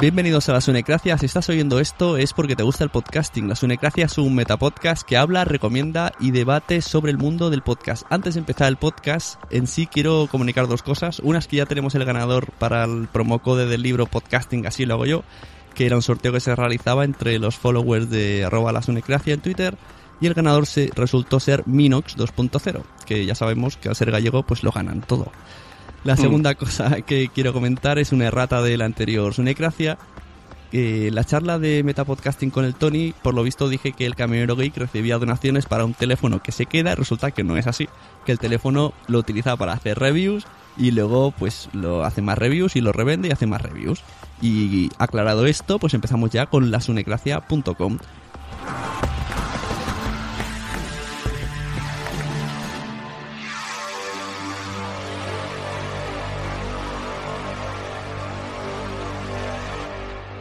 [0.00, 1.18] Bienvenidos a la Sunecracia.
[1.18, 3.48] Si estás oyendo esto es porque te gusta el podcasting.
[3.48, 8.06] La Sunecracia es un metapodcast que habla, recomienda y debate sobre el mundo del podcast.
[8.08, 11.18] Antes de empezar el podcast, en sí quiero comunicar dos cosas.
[11.18, 14.94] Una es que ya tenemos el ganador para el promocode del libro Podcasting, así lo
[14.94, 15.24] hago yo,
[15.74, 19.40] que era un sorteo que se realizaba entre los followers de arroba la Sunecracia en
[19.40, 19.76] Twitter.
[20.20, 24.44] Y el ganador se resultó ser Minox 2.0, que ya sabemos que al ser gallego
[24.44, 25.32] pues lo ganan todo.
[26.04, 29.98] La segunda cosa que quiero comentar es una errata de la anterior Sunecracia.
[30.70, 34.76] La charla de Metapodcasting con el Tony, por lo visto dije que el camionero geek
[34.76, 37.88] recibía donaciones para un teléfono que se queda, resulta que no es así.
[38.26, 42.76] Que el teléfono lo utiliza para hacer reviews y luego pues lo hace más reviews
[42.76, 44.02] y lo revende y hace más reviews.
[44.40, 47.98] Y aclarado esto, pues empezamos ya con lasunecracia.com.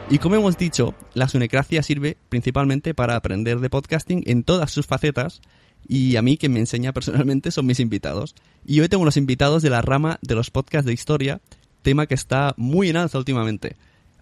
[0.09, 4.85] Y como hemos dicho, la Sunecracia sirve principalmente para aprender de podcasting en todas sus
[4.85, 5.41] facetas
[5.85, 8.33] y a mí quien me enseña personalmente son mis invitados.
[8.65, 11.41] Y hoy tengo los invitados de la rama de los podcasts de historia,
[11.81, 13.75] tema que está muy en alza últimamente.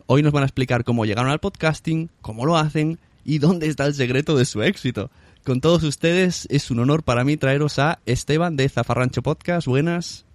[0.07, 3.85] Hoy nos van a explicar cómo llegaron al podcasting, cómo lo hacen y dónde está
[3.85, 5.11] el secreto de su éxito.
[5.43, 9.67] Con todos ustedes es un honor para mí traeros a Esteban de Zafarrancho Podcast.
[9.67, 10.25] Buenas.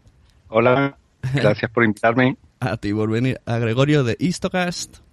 [0.46, 0.96] Hola,
[1.34, 2.36] gracias por invitarme.
[2.60, 3.40] A ti por venir.
[3.46, 5.09] A Gregorio de Istocast.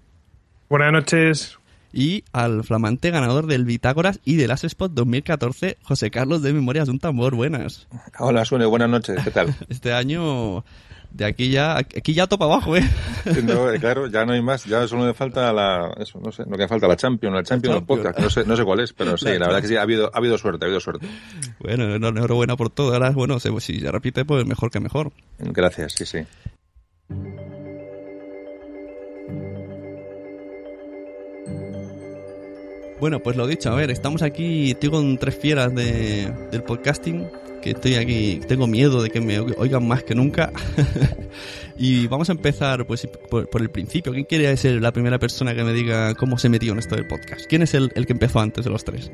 [0.70, 1.58] Buenas noches.
[1.94, 6.88] y al flamante ganador del Bitágoras y del As Spot 2014, José Carlos de Memorias
[6.88, 7.36] de un Tambor.
[7.36, 7.88] Buenas.
[8.20, 9.56] Hola, Sune, buenas noches, ¿qué tal?
[9.70, 10.66] Este año,
[11.12, 12.84] de aquí ya, aquí ya topa abajo, ¿eh?
[13.44, 16.58] No, claro, ya no hay más, ya solo me falta la, eso, no sé, lo
[16.58, 18.04] que falta, la Champion, la Champion del Champion.
[18.04, 20.12] podcast, no sé, no sé cuál es, pero sí, la verdad que sí, ha habido,
[20.14, 21.08] ha habido suerte, ha habido suerte.
[21.60, 22.94] Bueno, enhorabuena por todo.
[22.94, 25.14] Ahora, bueno, si se repite, pues mejor que mejor.
[25.40, 26.20] Gracias, sí, sí.
[33.00, 37.28] Bueno, pues lo dicho, a ver, estamos aquí, estoy con tres fieras de, del podcasting,
[37.62, 40.52] que estoy aquí, tengo miedo de que me oigan más que nunca.
[41.78, 44.14] y vamos a empezar pues por, por el principio.
[44.14, 47.06] ¿Quién quiere ser la primera persona que me diga cómo se metió en esto del
[47.06, 47.46] podcast?
[47.48, 49.12] ¿Quién es el, el que empezó antes de los tres?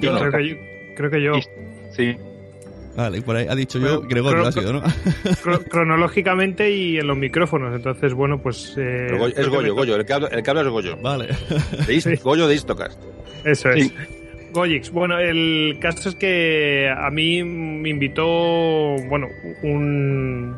[0.00, 0.18] Yo no.
[0.18, 0.56] Creo que yo.
[0.96, 1.32] Creo que yo.
[1.92, 2.16] Sí,
[2.96, 4.82] Vale, por ahí ha dicho yo, Gregorio ha sido, ¿no?
[4.82, 7.74] Cro- cronológicamente y en los micrófonos.
[7.74, 8.74] Entonces, bueno, pues.
[8.78, 10.96] eh, Goyo- es Goyo, me- Goyo, el que habla, el que habla es Goyo.
[11.02, 11.26] vale.
[11.26, 12.20] De Ist- Sí.
[12.22, 13.02] Goyo de Istocast.
[13.44, 13.88] Eso es.
[13.88, 13.94] Sí.
[14.52, 14.90] Goyix.
[14.92, 18.24] Bueno, el caso es que a mí me invitó,
[19.08, 19.26] bueno,
[19.64, 20.54] un,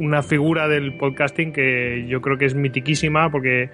[0.00, 3.70] una figura del podcasting que yo creo que es mitiquísima porque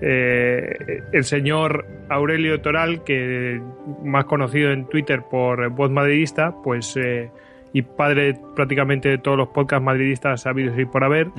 [0.00, 3.60] eh, el señor Aurelio Toral, que
[4.04, 7.30] más conocido en Twitter por Voz Madridista, pues eh,
[7.78, 11.30] y padre prácticamente de todos los podcasts madridistas habidos y por haber,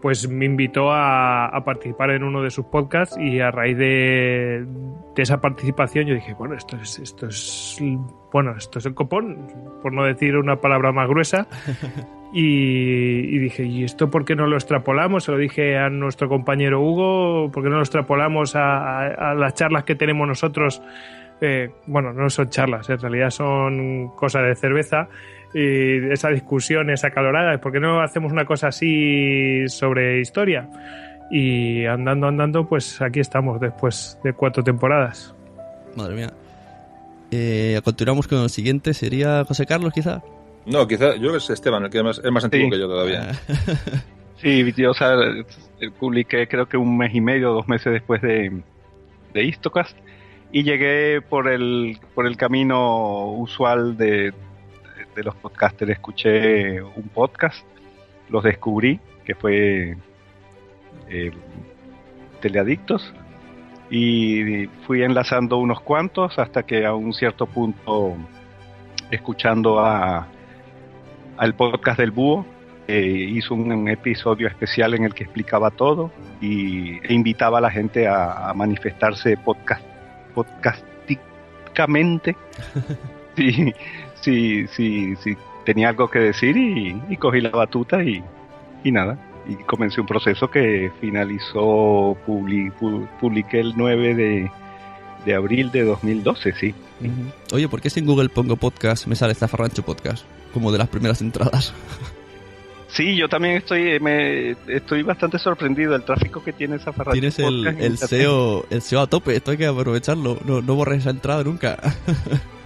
[0.00, 4.66] pues me invitó a, participar en uno de sus podcasts y a raíz de,
[5.16, 7.78] esa participación yo dije, bueno, esto es, esto es,
[8.32, 9.46] bueno, esto es el copón,
[9.82, 11.46] por no decir una palabra más gruesa.
[12.34, 15.24] Y, dije, ¿y esto por qué no lo extrapolamos?
[15.24, 19.84] Se lo dije a nuestro compañero Hugo, ¿por qué no lo extrapolamos a, las charlas
[19.84, 20.80] que tenemos nosotros?
[21.42, 25.08] Eh, bueno, no son charlas, en realidad son cosas de cerveza
[25.54, 30.68] y esa discusión, esa calorada, ¿por qué no hacemos una cosa así sobre historia?
[31.30, 35.34] Y andando, andando, pues aquí estamos después de cuatro temporadas.
[35.96, 36.32] Madre mía.
[37.30, 40.22] Eh, continuamos con el siguiente, ¿sería José Carlos quizá?
[40.66, 43.32] No, quizá yo es Esteban, el que es más, es más antiguo que yo todavía.
[44.36, 45.16] sí, yo o sea,
[45.98, 48.62] publiqué creo que un mes y medio, dos meses después de,
[49.32, 49.96] de Istocast
[50.52, 54.34] y llegué por el, por el camino usual de,
[55.14, 55.92] de los podcasters.
[55.92, 57.64] Escuché un podcast,
[58.28, 59.96] los descubrí, que fue
[61.08, 61.32] eh,
[62.40, 63.12] Teleadictos,
[63.90, 68.16] y fui enlazando unos cuantos hasta que a un cierto punto,
[69.10, 70.28] escuchando a
[71.36, 72.46] al podcast del Búho,
[72.88, 76.10] eh, hizo un, episodio especial en el que explicaba todo
[76.40, 79.84] y, e invitaba a la gente a, manifestarse podcast,
[80.34, 82.34] podcasticamente
[83.36, 83.74] sí,
[84.22, 88.22] sí, sí, sí, tenía algo que decir y, cogí la batuta y,
[88.84, 89.18] nada.
[89.48, 94.50] Y comencé un proceso que finalizó, publiqué el 9
[95.24, 96.74] de, abril de 2012, sí.
[97.52, 100.24] Oye, ¿por qué si en Google pongo podcast me sale Zafarrancho Podcast?
[100.52, 101.74] Como de las primeras entradas.
[102.94, 107.66] Sí, yo también estoy me, estoy bastante sorprendido del tráfico que tiene Zafarrancho Tienes el,
[107.66, 111.42] el SEO, el SEO a tope, esto hay que aprovecharlo, no, no borres esa entrada
[111.42, 111.78] nunca.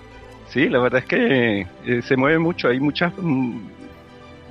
[0.56, 3.58] Sí, la verdad es que eh, se mueve mucho, hay muchas mm,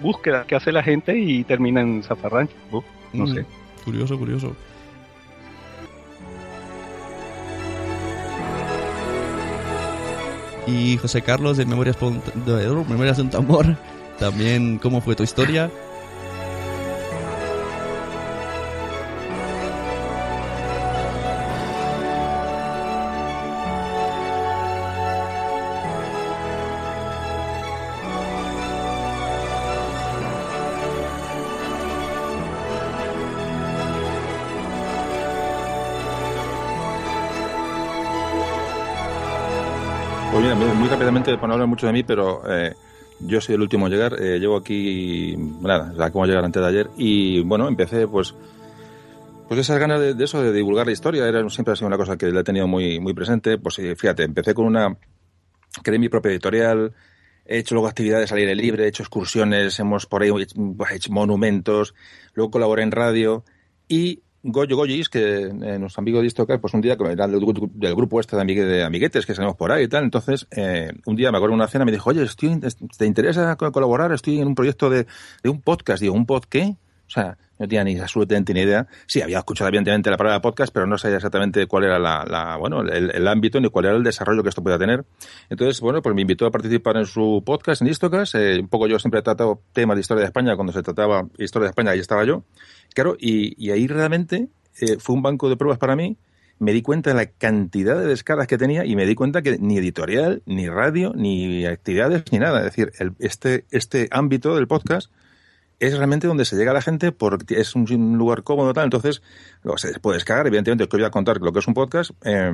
[0.03, 2.53] búsquedas que hace la gente y termina en zafarrancho,
[3.11, 3.45] no mm, sé.
[3.83, 4.55] Curioso, curioso.
[10.67, 13.75] Y José Carlos de Memorias, de Memorias de un Tambor,
[14.19, 15.71] también cómo fue tu historia.
[40.31, 42.73] Muy rápidamente, para no hablar mucho de mí, pero eh,
[43.19, 44.15] yo soy el último a llegar.
[44.19, 46.89] Eh, llevo aquí, nada, acabo de llegar antes de ayer.
[46.97, 48.33] Y bueno, empecé pues
[49.47, 52.17] pues esas ganas de, eso, de divulgar la historia, era, siempre ha sido una cosa
[52.17, 53.57] que le he tenido muy, muy presente.
[53.57, 54.97] Pues fíjate, empecé con una,
[55.83, 56.93] creé mi propia editorial,
[57.45, 60.31] he hecho luego actividades al aire libre, he hecho excursiones, hemos por ahí
[60.91, 61.93] hecho monumentos,
[62.33, 63.43] luego colaboré en radio
[63.87, 67.43] y Goyo Goyis, que eh, nuestro amigo de Istocas, pues un día, era del,
[67.73, 71.15] del grupo este de, de, amiguetes que salimos por ahí y tal, entonces eh, un
[71.15, 72.59] día me acuerdo de una cena me dijo, oye, estoy,
[72.95, 74.11] ¿te interesa colaborar?
[74.11, 75.07] Estoy en un proyecto de,
[75.45, 75.99] un podcast.
[75.99, 76.75] Digo, ¿un pod qué?
[77.07, 78.87] O sea, no tenía ni absolutamente ni idea.
[79.07, 82.57] Sí, había escuchado evidentemente la palabra podcast, pero no sabía exactamente cuál era la, la
[82.57, 85.05] bueno, el, el, ámbito ni cuál era el desarrollo que esto podía tener.
[85.49, 88.35] Entonces, bueno, pues me invitó a participar en su podcast, en Istocas.
[88.35, 90.55] Eh, un poco yo siempre he tratado temas de historia de España.
[90.55, 92.43] Cuando se trataba historia de España, ahí estaba yo.
[92.95, 94.47] Claro, y, y ahí realmente
[94.79, 96.17] eh, fue un banco de pruebas para mí.
[96.59, 99.57] Me di cuenta de la cantidad de descargas que tenía y me di cuenta que
[99.59, 102.59] ni editorial, ni radio, ni actividades, ni nada.
[102.59, 105.11] Es decir, el, este, este ámbito del podcast
[105.79, 107.85] es realmente donde se llega a la gente porque es un,
[108.17, 108.85] lugar cómodo tal.
[108.85, 109.21] Entonces,
[109.61, 110.47] lo, se puede descargar.
[110.47, 112.53] Evidentemente, que voy a contar lo que es un podcast, eh,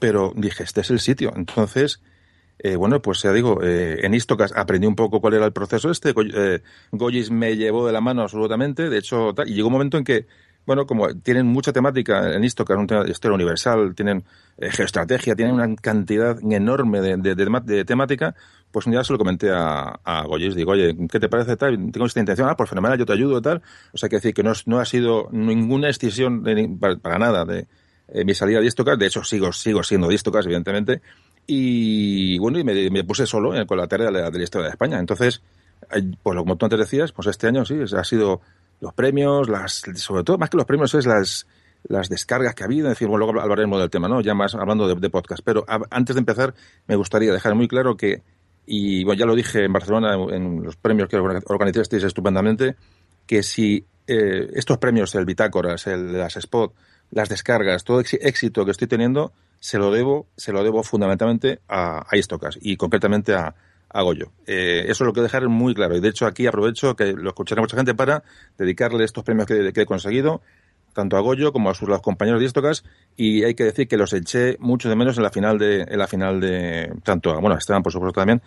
[0.00, 1.32] pero dije, este es el sitio.
[1.36, 2.00] Entonces,
[2.58, 5.90] eh, bueno, pues ya digo, eh, en Istocas aprendí un poco cuál era el proceso
[5.90, 6.14] este.
[6.34, 8.88] Eh, Goyis me llevó de la mano absolutamente.
[8.88, 10.26] De hecho, y llegó un momento en que
[10.66, 14.24] bueno, como tienen mucha temática en es un tema de historia universal, tienen
[14.58, 18.34] eh, geoestrategia, tienen una cantidad enorme de, de, de, temática,
[18.72, 21.92] pues un día se lo comenté a, a digo, oye, ¿qué te parece tal?
[21.92, 23.62] Tengo esta intención, ah, pues fenomenal, yo te ayudo tal.
[23.92, 26.42] O sea, que decir que no, ha sido ninguna extinción
[26.80, 27.68] para, nada de
[28.08, 31.00] eh, mi salida de Istocas, de hecho sigo, sigo siendo de Istocas, evidentemente,
[31.46, 34.72] y bueno, y me, puse solo con la tarea de la, de la historia de
[34.72, 34.98] España.
[34.98, 35.42] Entonces,
[36.22, 38.40] pues como tú antes decías, pues este año sí, ha sido
[38.80, 41.46] los premios, las, sobre todo más que los premios es las,
[41.84, 44.20] las descargas que ha habido, es decir, bueno, luego hablaremos del tema, ¿no?
[44.20, 45.42] Ya más hablando de, podcast.
[45.44, 46.54] Pero antes de empezar,
[46.86, 48.22] me gustaría dejar muy claro que,
[48.66, 52.76] y bueno, ya lo dije en Barcelona en los premios que organizasteis estupendamente,
[53.26, 56.74] que si eh, estos premios, el Bitácoras, el las Spot,
[57.10, 62.06] las descargas, todo éxito que estoy teniendo, se lo debo, se lo debo fundamentalmente a,
[62.08, 63.54] a Istocas y concretamente a,
[63.88, 64.32] a Goyo.
[64.46, 65.96] Eh, eso lo quiero dejar muy claro.
[65.96, 68.22] Y de hecho aquí aprovecho que lo escuchará mucha gente para
[68.58, 70.42] dedicarle estos premios que, que he conseguido
[70.92, 72.82] tanto a Goyo como a sus los compañeros de Istocas
[73.16, 75.98] y hay que decir que los eché mucho de menos en la final de en
[75.98, 78.40] la final de tanto a, bueno a Esteban por supuesto también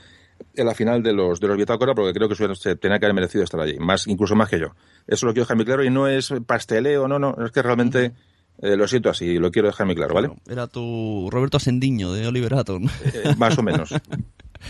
[0.56, 3.14] en la final de los de los Bitácora porque creo que se tenía que haber
[3.14, 4.74] merecido estar allí más incluso más que yo
[5.06, 8.14] eso lo quiero dejar muy claro y no es pasteleo no no es que realmente
[8.62, 10.30] eh, lo siento así, lo quiero dejar muy claro, ¿vale?
[10.50, 12.86] Era tu Roberto Sendiño de Oliver Atom.
[12.86, 13.94] Eh, más o menos.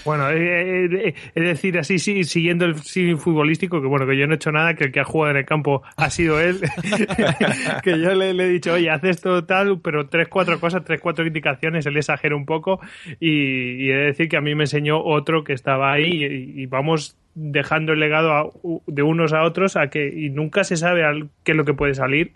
[0.05, 4.34] Bueno, eh, es decir, así sí, siguiendo el cine futbolístico, que bueno, que yo no
[4.34, 6.60] he hecho nada, que el que ha jugado en el campo ha sido él,
[7.84, 11.25] que yo le, he dicho, oye, haz esto tal, pero tres, cuatro cosas, tres, cuatro
[11.25, 12.79] indicaciones, él exagera un poco
[13.19, 17.17] y, he de decir que a mí me enseñó otro que estaba ahí y, vamos
[17.34, 18.53] dejando el legado
[18.86, 21.01] de unos a otros a que y nunca se sabe
[21.43, 22.34] qué es lo que puede salir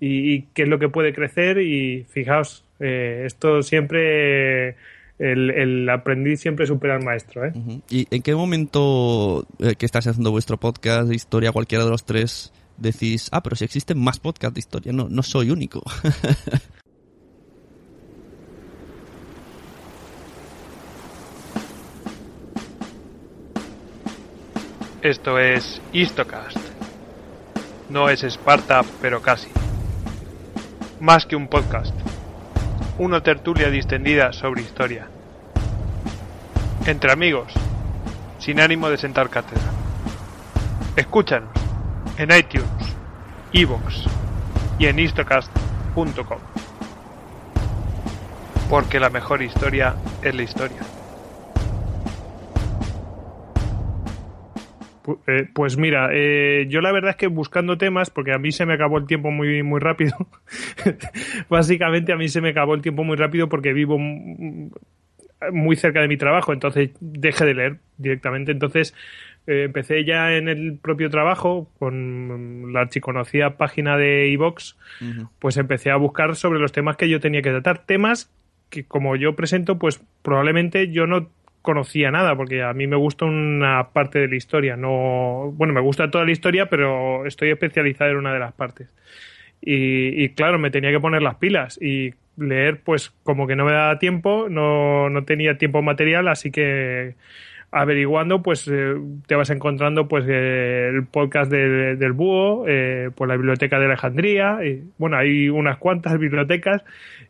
[0.00, 4.76] y, qué es lo que puede crecer y fijaos, eh, esto siempre...
[5.18, 7.44] El, aprendiz siempre supera al maestro.
[7.44, 7.52] ¿eh?
[7.90, 12.04] ¿Y en qué momento eh, que estás haciendo vuestro podcast de historia, cualquiera de los
[12.04, 15.82] tres, decís, ah, pero si existen más podcasts de historia, no, no soy único?
[25.02, 26.58] Esto es Histocast.
[27.88, 29.48] No es Esparta, pero casi
[31.00, 31.94] más que un podcast,
[32.98, 35.08] una tertulia distendida sobre historia.
[36.86, 37.52] Entre amigos,
[38.38, 39.70] sin ánimo de sentar cátedra.
[40.96, 41.50] Escúchanos
[42.16, 42.96] en iTunes,
[43.52, 44.06] Evox
[44.78, 46.38] y en istocast.com.
[48.68, 50.97] Porque la mejor historia es la historia.
[55.26, 58.66] Eh, pues mira, eh, yo la verdad es que buscando temas, porque a mí se
[58.66, 60.16] me acabó el tiempo muy, muy rápido.
[61.48, 63.98] Básicamente a mí se me acabó el tiempo muy rápido porque vivo
[65.52, 68.52] muy cerca de mi trabajo, entonces dejé de leer directamente.
[68.52, 68.94] Entonces
[69.46, 74.76] eh, empecé ya en el propio trabajo con la archiconocida página de iVox,
[75.38, 77.86] pues empecé a buscar sobre los temas que yo tenía que tratar.
[77.86, 78.30] Temas
[78.68, 81.30] que como yo presento, pues probablemente yo no
[81.62, 84.76] conocía nada, porque a mí me gusta una parte de la historia.
[84.76, 88.92] No, bueno, me gusta toda la historia, pero estoy especializado en una de las partes.
[89.60, 93.72] Y, claro, me tenía que poner las pilas y leer, pues como que no me
[93.72, 97.16] daba tiempo, no, no tenía tiempo material, así que
[97.70, 98.94] averiguando, pues eh,
[99.26, 104.64] te vas encontrando pues eh, el podcast del Búho, eh, pues la biblioteca de Alejandría,
[104.64, 106.84] y bueno, hay unas cuantas bibliotecas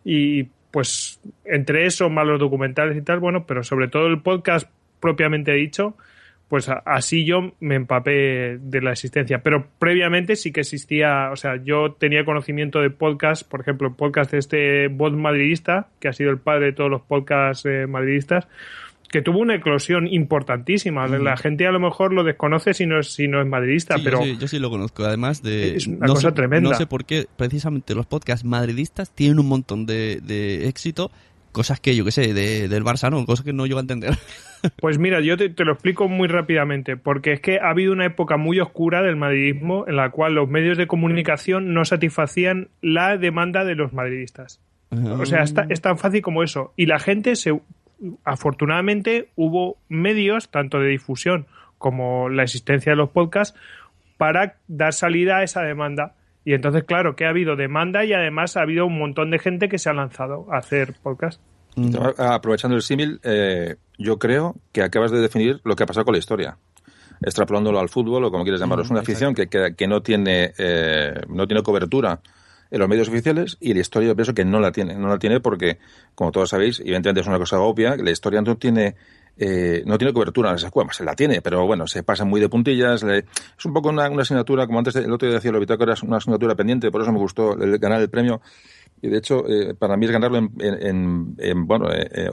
[0.05, 4.69] y pues entre eso, más los documentales y tal, bueno, pero sobre todo el podcast
[5.01, 5.97] propiamente dicho,
[6.49, 9.43] pues así yo me empapé de la existencia.
[9.43, 14.31] Pero previamente sí que existía, o sea, yo tenía conocimiento de podcast, por ejemplo, podcast
[14.33, 18.49] de este bot madridista, que ha sido el padre de todos los podcasts eh, madridistas,
[19.09, 21.07] que tuvo una eclosión importantísima.
[21.09, 24.25] La gente a lo mejor lo desconoce si no es, si no es madridista, pero...
[24.25, 25.77] Yo sí, lo conozco, además de...
[25.77, 26.71] Es una cosa tremenda.
[26.71, 31.11] No sé por qué precisamente los podcasts madridistas tienen un montón de, éxito,
[31.53, 34.17] cosas que yo que sé, del Barça no, cosas que no llego a entender.
[34.81, 38.37] Pues mira, yo te, lo explico muy rápidamente, porque es que ha habido una época
[38.37, 43.65] muy oscura del madridismo en la cual los medios de comunicación no satisfacían la demanda
[43.65, 44.61] de los madridistas.
[44.91, 46.73] O sea, es tan fácil como eso.
[46.75, 47.53] Y la gente se
[48.25, 51.47] afortunadamente hubo medios, tanto de difusión
[51.79, 53.59] como la existencia de los podcasts,
[54.17, 56.15] para dar salida a esa demanda.
[56.45, 59.69] Y entonces, claro, que ha habido demanda y además ha habido un montón de gente
[59.69, 61.41] que se ha lanzado a hacer podcast.
[61.77, 61.95] Mm.
[62.19, 66.13] Aprovechando el símil, eh, yo creo que acabas de definir lo que ha pasado con
[66.13, 66.57] la historia.
[67.21, 68.85] Extrapolándolo al fútbol o como quieres llamarlo.
[68.85, 72.21] es una afición que, que, no, tiene, eh, no tiene cobertura
[72.71, 74.95] en los medios oficiales y la historia pienso que no la tiene.
[74.95, 75.79] No la tiene porque,
[76.15, 78.97] como todos sabéis, evidentemente es una cosa obvia, la historia no tiene
[79.39, 82.41] eh, no tiene cobertura en las escuelas, se la tiene, pero bueno, se pasa muy
[82.41, 83.03] de puntillas.
[83.03, 86.17] es un poco una, asignatura, como antes el otro día decía lo bitácora, es una
[86.17, 88.41] asignatura pendiente, por eso me gustó el, ganar el premio.
[89.01, 92.31] Y de hecho, eh, para mí es ganarlo en, bueno, eh, eh,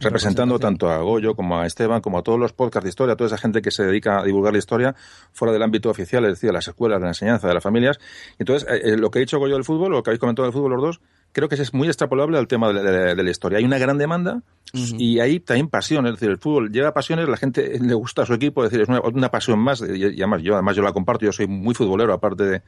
[0.00, 3.16] representando tanto a Goyo como a Esteban, como a todos los podcasts de historia, a
[3.16, 4.94] toda esa gente que se dedica a divulgar la historia
[5.32, 7.98] fuera del ámbito oficial, es decir, a las escuelas, de la enseñanza, de las familias.
[8.38, 10.82] Entonces, lo que ha dicho Goyo del fútbol, lo que habéis comentado del fútbol los
[10.82, 11.00] dos,
[11.36, 13.58] creo que es muy extrapolable al tema de, la historia.
[13.58, 14.40] Hay una gran demanda
[14.72, 18.26] y hay también pasión, es decir, el fútbol lleva pasiones, la gente le gusta a
[18.26, 21.26] su equipo, es decir, es una, pasión más, y, además yo además yo la comparto,
[21.26, 22.62] yo soy muy futbolero, aparte de,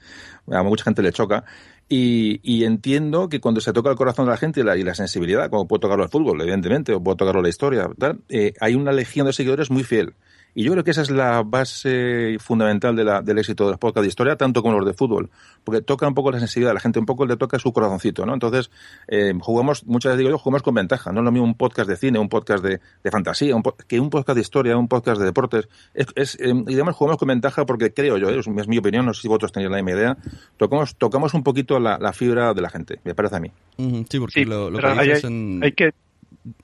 [0.55, 1.45] a mucha gente le choca,
[1.89, 4.95] y, entiendo que cuando se toca el corazón de la gente y la, y la
[4.95, 8.75] sensibilidad, como puede tocarlo el fútbol, evidentemente, o puede tocarlo la historia, tal, eh, hay
[8.75, 10.13] una legión de seguidores muy fiel.
[10.55, 13.79] Y yo creo que esa es la base fundamental de la, del éxito de los
[13.79, 15.31] podcasts de historia, tanto como los de fútbol,
[15.65, 18.27] porque toca un poco la sensibilidad de la gente, un poco le toca su corazoncito,
[18.27, 18.35] ¿no?
[18.35, 18.71] Entonces,
[19.07, 21.13] eh, jugamos, muchas veces digo yo, jugamos con ventaja.
[21.13, 24.01] No es lo mismo un podcast de cine, un podcast de, de fantasía, un que
[24.01, 25.69] un podcast de historia, un podcast de deportes.
[25.95, 29.07] Es, es eh, y además jugamos con ventaja porque creo yo, es, es, mi opinión,
[29.07, 30.17] no sé si vosotros tenéis la misma idea,
[30.57, 33.53] tocamos, tocamos un poquito la, la fibra de la gente, me parece a mí.
[34.09, 35.61] Sí, porque sí, lo, lo que dices hay, en...
[35.63, 35.93] hay que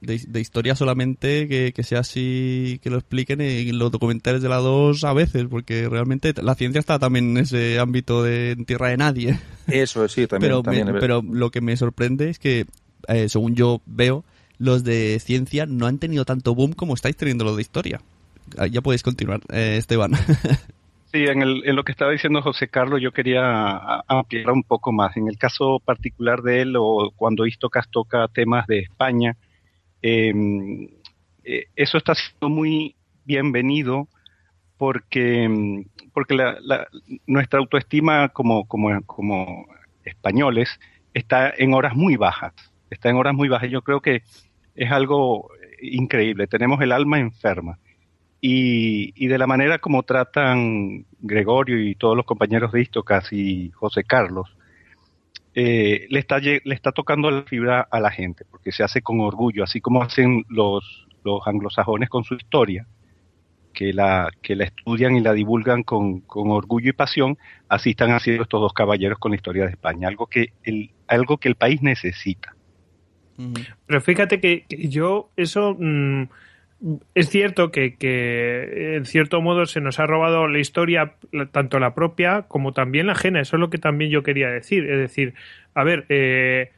[0.00, 4.49] de, de, historia solamente que, que, sea así, que lo expliquen en los documentales de
[4.49, 8.64] la 2 a veces, porque realmente la ciencia está también en ese ámbito de en
[8.64, 9.38] tierra de nadie.
[9.67, 10.50] Eso sí, también.
[10.50, 12.67] pero, también, me, pero lo que me sorprende es que,
[13.09, 14.25] eh, según yo veo,
[14.59, 18.00] los de ciencia no han tenido tanto boom como estáis teniendo los de historia.
[18.71, 20.12] Ya podéis continuar, eh, Esteban.
[21.14, 24.91] Sí, en, el, en, lo que estaba diciendo José Carlos, yo quería ampliar un poco
[24.91, 25.17] más.
[25.17, 29.37] En el caso particular de él, o cuando Istocas toca temas de España,
[30.07, 30.91] eh,
[31.45, 32.95] eh, eso está siendo muy
[33.25, 34.07] bienvenido
[34.77, 35.83] porque,
[36.13, 36.87] porque la, la,
[37.27, 39.67] nuestra autoestima como, como, como
[40.05, 40.69] españoles
[41.15, 42.53] está en horas muy bajas.
[42.91, 43.71] Está en horas muy bajas.
[43.71, 44.23] Yo creo que
[44.75, 45.49] es algo
[45.81, 46.49] increíble.
[46.49, 47.79] Tenemos el alma enferma.
[48.43, 53.71] Y, y, de la manera como tratan Gregorio y todos los compañeros de Istocas y
[53.71, 54.55] José Carlos,
[55.55, 59.21] eh, le, está, le está tocando la fibra a la gente, porque se hace con
[59.21, 62.87] orgullo, así como hacen los, los anglosajones con su historia,
[63.73, 68.11] que la, que la estudian y la divulgan con, con, orgullo y pasión, así están
[68.13, 71.57] haciendo estos dos caballeros con la historia de España, algo que el, algo que el
[71.57, 72.55] país necesita.
[73.87, 75.77] Pero fíjate que, que yo eso...
[75.79, 76.25] Mmm
[77.14, 81.14] es cierto que, que, en cierto modo se nos ha robado la historia,
[81.50, 83.41] tanto la propia como también la ajena.
[83.41, 84.91] Eso es lo que también yo quería decir.
[84.91, 85.35] Es decir,
[85.75, 86.73] a ver, eh,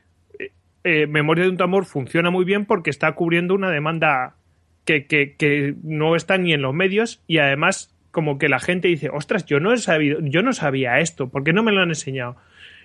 [0.85, 4.37] eh, Memoria de un tambor funciona muy bien porque está cubriendo una demanda
[4.85, 8.87] que, que, que, no está ni en los medios y además como que la gente
[8.89, 11.83] dice, ostras, yo no he sabido, yo no sabía esto, ¿por qué no me lo
[11.83, 12.37] han enseñado?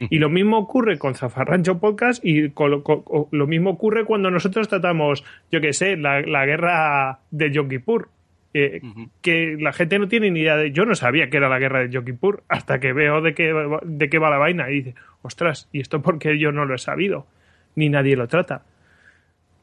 [0.10, 4.32] Y lo mismo ocurre con Zafarrancho Podcast y con, con, con, lo mismo ocurre cuando
[4.32, 8.10] nosotros tratamos, yo qué sé, la, la, guerra de Yom Kippur.
[8.54, 9.10] Eh, uh -huh.
[9.22, 10.72] Que la gente no tiene ni idea de.
[10.72, 13.54] Yo no sabía que era la guerra de Yom Kippur hasta que veo de qué,
[13.84, 16.80] de qué va la vaina y dice, ostras, ¿y esto porque yo no lo he
[16.80, 17.28] sabido?
[17.76, 18.64] Ni nadie lo trata.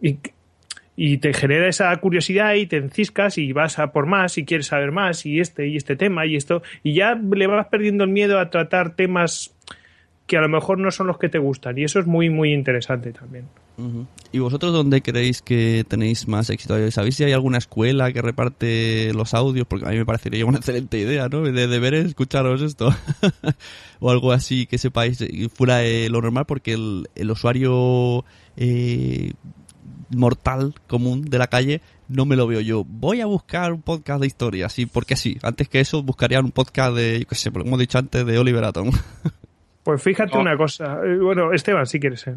[0.00, 0.18] Y,
[0.96, 4.66] y te genera esa curiosidad y te enciscas y vas a por más y quieres
[4.66, 6.62] saber más y este y este tema y esto.
[6.82, 9.54] Y ya le vas perdiendo el miedo a tratar temas
[10.28, 12.52] que a lo mejor no son los que te gustan y eso es muy muy
[12.52, 13.46] interesante también.
[14.32, 16.90] ¿Y vosotros dónde creéis que tenéis más éxito?
[16.90, 19.68] ¿Sabéis si hay alguna escuela que reparte los audios?
[19.68, 21.42] Porque a mí me parecería una excelente idea, ¿no?
[21.42, 22.92] De deber escucharos esto.
[24.00, 28.24] o algo así que sepáis fuera de lo normal porque el, usuario
[28.56, 29.32] eh,
[30.10, 32.84] mortal común de la calle no me lo veo yo.
[32.84, 35.38] Voy a buscar un podcast de historia, así porque sí.
[35.42, 38.38] Antes que eso buscaría un podcast de, yo qué sé, como he dicho antes, de
[38.38, 38.90] Oliver Atom.
[39.88, 40.42] Pues fíjate no.
[40.42, 41.00] una cosa.
[41.18, 42.26] Bueno, Esteban, si quieres.
[42.26, 42.34] ¿eh?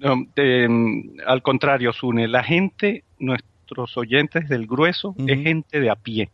[0.00, 0.66] No, eh,
[1.26, 5.30] al contrario, Sune, la gente, nuestros oyentes del grueso, uh -huh.
[5.30, 6.30] es gente de a pie.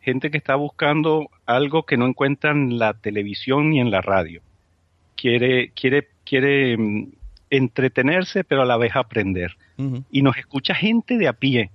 [0.00, 4.40] Gente que está buscando algo que no encuentra en la televisión ni en la radio.
[5.16, 7.12] Quiere, quiere, quiere um,
[7.48, 9.52] entretenerse, pero a la vez aprender.
[9.76, 10.04] Uh -huh.
[10.10, 11.70] Y nos escucha gente de a pie.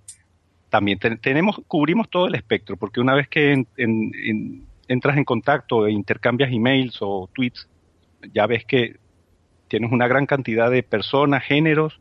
[0.70, 5.16] También te, tenemos, cubrimos todo el espectro, porque una vez que en, en, en, entras
[5.16, 7.70] en contacto e intercambias emails o tweets,
[8.34, 8.98] ya ves que
[9.68, 12.00] tienes una gran cantidad de personas, géneros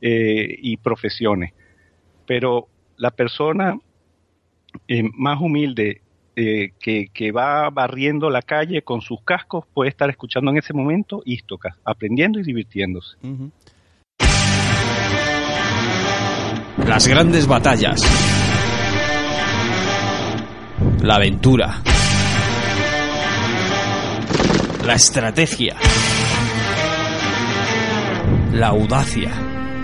[0.00, 1.52] eh, y profesiones.
[2.26, 3.78] Pero la persona
[4.88, 6.02] eh, más humilde
[6.34, 11.22] eh, que, va barriendo la calle con sus cascos puede estar escuchando en ese momento
[11.24, 13.16] Istocas, aprendiendo y divirtiéndose.
[16.86, 18.02] Las grandes batallas.
[21.02, 21.82] La aventura
[24.86, 25.74] la estrategia,
[28.52, 29.32] la audacia,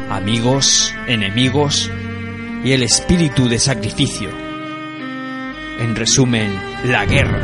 [0.09, 1.91] amigos, enemigos
[2.63, 4.29] y el espíritu de sacrificio.
[5.81, 6.53] En resumen,
[6.85, 7.41] la guerra.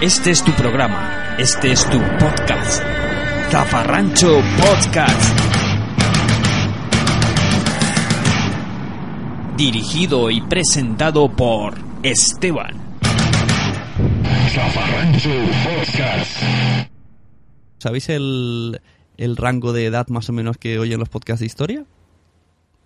[0.00, 2.80] Este es tu programa, este es tu podcast.
[3.50, 5.40] Zafarrancho Podcast.
[9.56, 12.83] Dirigido y presentado por Esteban.
[14.54, 15.30] Zafarrancho
[15.64, 16.42] Podcast.
[17.78, 18.80] ¿Sabéis el,
[19.16, 21.84] el rango de edad más o menos que oyen los podcasts de historia?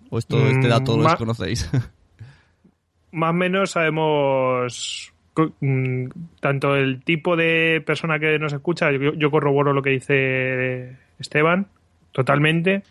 [0.08, 1.70] ¿O esto, mm, este dato lo conocéis?
[3.12, 5.12] más o menos sabemos
[5.60, 6.06] mm,
[6.40, 11.66] tanto el tipo de persona que nos escucha, yo, yo corroboro lo que dice Esteban,
[12.12, 12.82] totalmente.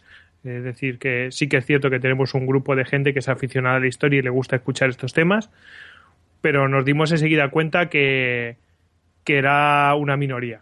[0.43, 3.27] Es decir, que sí que es cierto que tenemos un grupo de gente que es
[3.27, 5.49] aficionada a la historia y le gusta escuchar estos temas,
[6.41, 8.57] pero nos dimos enseguida cuenta que,
[9.27, 10.61] que era una minoría.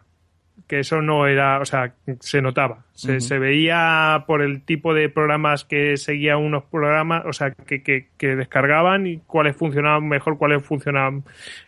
[0.66, 2.84] Que eso no era, o sea, se notaba.
[2.94, 7.84] Se, se veía por el tipo de programas que seguían unos programas, o sea, que,
[7.84, 11.24] que, que descargaban y cuáles funcionaban mejor, cuáles funcionaban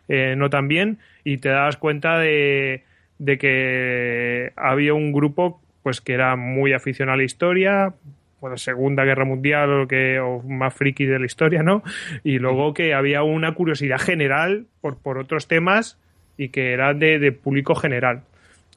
[0.07, 0.97] eh, no tan bien.
[1.23, 2.83] Y te dabas cuenta de,
[3.19, 7.93] de que había un grupo pues que era muy aficionado a la historia,
[8.41, 11.83] bueno, Segunda Guerra Mundial o, que, o más friki de la historia, ¿no?
[12.23, 15.99] Y luego que había una curiosidad general por, por otros temas
[16.37, 18.21] y que era de, de público general.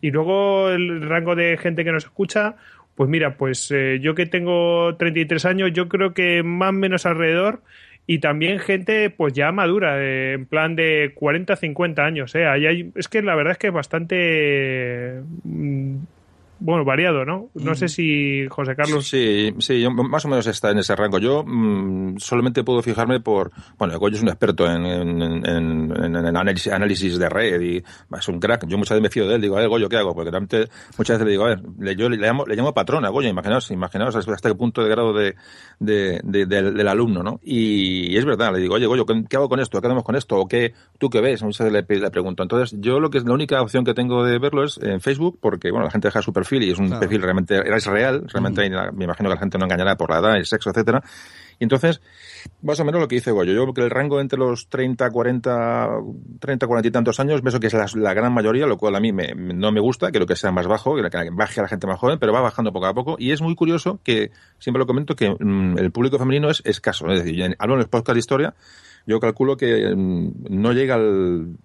[0.01, 2.57] Y luego el rango de gente que nos escucha,
[2.95, 7.07] pues mira, pues eh, yo que tengo 33 años, yo creo que más o menos
[7.07, 7.63] alrededor
[8.07, 12.91] y también gente pues ya madura, en plan de 40, 50 años, ¿eh?
[12.95, 15.21] Es que la verdad es que es bastante...
[16.61, 17.49] mm, bueno, variado, ¿no?
[17.55, 19.07] No sé si José Carlos...
[19.09, 21.19] Sí, sí, yo- más o menos está en ese rango.
[21.19, 23.51] Yo mm, solamente puedo fijarme por.
[23.79, 27.77] Bueno, Goyo es un experto en, en, en- análisis, análisis de red y
[28.17, 28.67] es un crack.
[28.67, 30.15] Yo muchas veces me fío de él, digo, a ver, Goyo, ¿qué hago?
[30.15, 30.69] Porque realmente
[30.99, 33.29] muchas veces le digo, a ver, le, yo le, llamo, le llamo patrón a Goyo,
[33.29, 35.35] imaginaos, imaginaos hasta qué punto de grado de,
[35.79, 37.41] de- de- del, del alumno, ¿no?
[37.43, 39.81] Y, es verdad, le digo, oye, Goyo, ¿qué, qué hago con esto?
[39.81, 40.37] ¿Qué hacemos con esto?
[40.37, 41.43] ¿O qué, tú qué ves?
[41.43, 42.43] Muchas veces le, le pregunto.
[42.43, 45.39] Entonces, yo lo que es la única opción que tengo de verlo es en Facebook,
[45.41, 47.01] porque, bueno, la gente deja su perfil y es un Claro.
[47.01, 50.37] perfil realmente es real, realmente me imagino que la gente no engañará por la edad,
[50.37, 51.03] el sexo, etcétera.
[51.59, 52.01] Y entonces,
[52.63, 55.11] más o menos lo que dice Goyo, yo creo que el rango entre los 30,
[55.11, 55.91] 40,
[56.41, 59.01] 30, 40 y tantos años, pienso que es la, la gran mayoría, lo cual a
[59.01, 61.65] mí me- no me gusta, creo que sea más bajo, que la- que baje a
[61.65, 63.17] la gente más joven, pero va bajando poco a poco.
[63.19, 67.11] Y es muy curioso que, siempre lo comento, que mm, el público femenino es escaso.
[67.13, 68.55] Es decir, hablo en los podcasts de historia,
[69.07, 71.57] yo calculo que mm, no llega al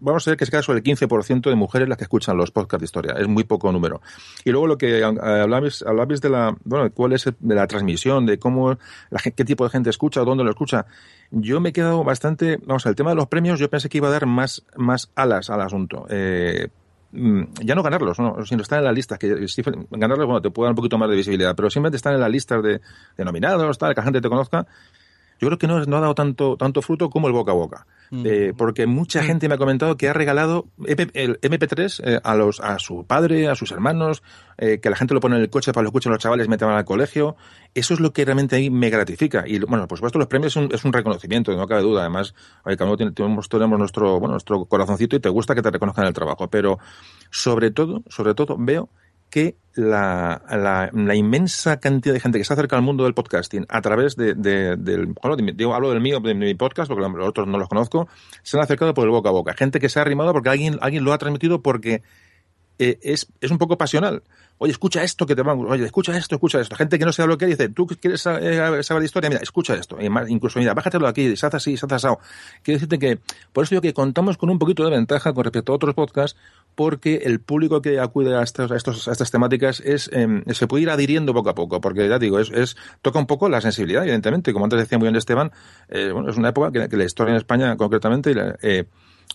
[0.00, 2.80] vamos a ver que es caso del 15% de mujeres las que escuchan los podcasts
[2.80, 3.14] de historia.
[3.18, 4.00] Es muy poco número.
[4.44, 7.66] Y luego lo que eh, hablabais, hablabais de la, bueno, cuál es el- de la
[7.66, 8.78] transmisión, de cómo,
[9.10, 10.86] la, qué tipo de gente escucha dónde lo escucha.
[11.30, 14.08] Yo me he quedado bastante, vamos, el tema de los premios yo pensé que iba
[14.08, 16.06] a dar más, más alas al asunto.
[16.10, 16.68] Eh,
[17.12, 20.50] mm, ya no ganarlos, no, sino están en las listas, que sí, ganarlos, bueno, te
[20.50, 22.80] puede dar un poquito más de visibilidad, pero simplemente están en las listas de,
[23.16, 24.66] de nominados, tal, que la gente te conozca.
[25.42, 27.86] Yo creo que no, no ha dado tanto, tanto fruto como el boca a boca.
[28.26, 32.34] Eh, porque mucha gente me ha comentado que ha regalado EP el MP3 eh, a
[32.34, 34.22] los a su padre, a sus hermanos,
[34.58, 36.62] eh, que la gente lo pone en el coche para lo escuchen los chavales van
[36.62, 37.36] al colegio.
[37.74, 39.44] Eso es lo que realmente a mí me gratifica.
[39.46, 42.02] Y bueno, por supuesto, los premios es un, es un reconocimiento, no cabe duda.
[42.02, 45.62] Además, oye, cada uno tiene- tenemos, tenemos nuestro, bueno, nuestro corazoncito y te gusta que
[45.62, 46.48] te reconozcan el trabajo.
[46.48, 46.78] Pero
[47.30, 48.90] sobre todo, sobre todo, veo
[49.32, 50.42] que la,
[50.92, 54.34] la, inmensa cantidad de gente que se acerca al mundo del podcasting a través de,
[54.34, 57.66] de- del, bueno, digo, hablo del mío, de mi podcast, porque los otros no los
[57.68, 58.08] conozco,
[58.42, 59.54] se han acercado por el boca a boca.
[59.54, 62.02] Gente que se ha arrimado porque alguien, alguien lo ha transmitido porque
[62.78, 64.22] eh, es, es un poco pasional.
[64.58, 66.76] Oye, escucha esto que te va, oye, escucha esto, escucha esto.
[66.76, 69.74] Gente que no sabe lo que dice, tú quieres saber, saber de historia, mira, escucha
[69.74, 69.96] esto.
[70.08, 72.20] Más, incluso, mira, bájatelo aquí, se así, se hace asado.
[72.62, 73.18] Quiero decirte que,
[73.52, 76.38] por eso digo que contamos con un poquito de ventaja con respecto a otros podcasts,
[76.76, 80.84] porque el público que acude a, estos, a, a estas temáticas es, eh, se puede
[80.84, 84.02] ir adhiriendo poco a poco, porque ya digo, es, es toca un poco la sensibilidad,
[84.02, 84.52] evidentemente.
[84.52, 85.50] Como antes decía muy bien Esteban,
[85.88, 88.32] eh, bueno, es una época que, la historia en España, concretamente,
[88.62, 88.84] eh,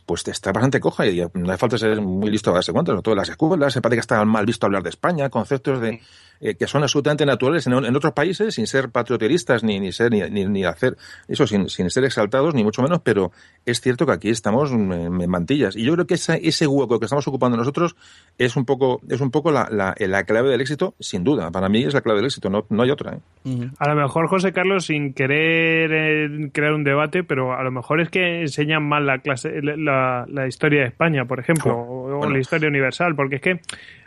[0.08, 3.02] pues está bastante coja y no hace falta ser muy listo a darse cuenta, sobre
[3.02, 6.00] todo en las escuelas, se parece que está mal visto hablar de España, conceptos de
[6.40, 10.12] eh, que son absolutamente naturales en, en, otros países, sin ser patrioteristas ni, ni ser
[10.12, 10.96] ni, ni, ni hacer
[11.28, 13.34] eso, sin, sin, ser exaltados, ni mucho menos, pero
[13.66, 15.76] es cierto que aquí estamos en, en mantillas.
[15.76, 17.98] Y yo creo que esa, ese hueco que estamos ocupando nosotros
[18.38, 21.50] es un poco, es un poco la, la, la clave del éxito, sin duda.
[21.50, 23.14] Para mí es la clave del éxito, no, no hay otra.
[23.14, 23.20] ¿eh?
[23.46, 23.72] Uh -huh.
[23.80, 28.00] A lo mejor, José Carlos, sin querer eh, crear un debate, pero a lo mejor
[28.00, 32.18] es que enseñan mal la clase, la, la historia de España, por ejemplo, oh, o,
[32.18, 32.34] bueno.
[32.34, 33.60] la historia universal, porque es que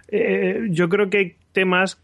[0.09, 2.01] eh, yo creo que hay temas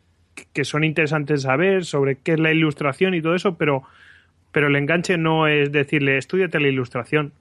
[0.53, 3.85] que son interesantes saber sobre qué es la ilustración y todo eso, pero,
[4.53, 7.33] pero el enganche no es decirle, estudiate la ilustración.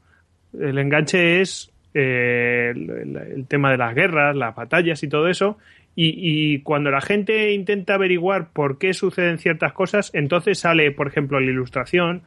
[0.57, 5.57] El enganche es eh, el, tema de las guerras, las batallas y todo eso.
[5.95, 11.39] Y, cuando la gente intenta averiguar por qué suceden ciertas cosas, entonces sale, por ejemplo,
[11.39, 12.23] la ilustración,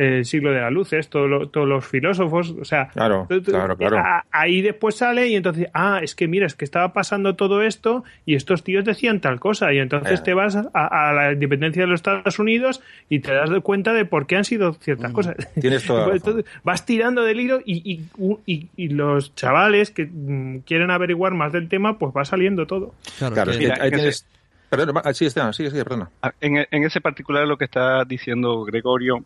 [0.00, 3.98] el siglo de las luces, todo lo, todos los filósofos, o sea, claro, claro, claro.
[3.98, 7.62] A, ahí después sale y entonces, ah, es que mira, es que estaba pasando todo
[7.62, 10.22] esto y estos tíos decían tal cosa y entonces eh.
[10.24, 14.06] te vas a, a, la independencia de los Estados Unidos y te das cuenta de
[14.06, 15.36] por qué han sido ciertas mm, cosas.
[15.60, 18.00] Tienes toda entonces, vas tirando del hilo y, y,
[18.46, 22.94] y, y, los chavales que mm, quieren averiguar más del tema, pues va saliendo todo.
[23.18, 24.26] Claro, claro mira, ahí tienes...
[24.70, 26.10] Perdón, sí, Esteban, sigue, sigue, perdona.
[26.40, 29.24] En, en ese particular lo que está diciendo Gregorio,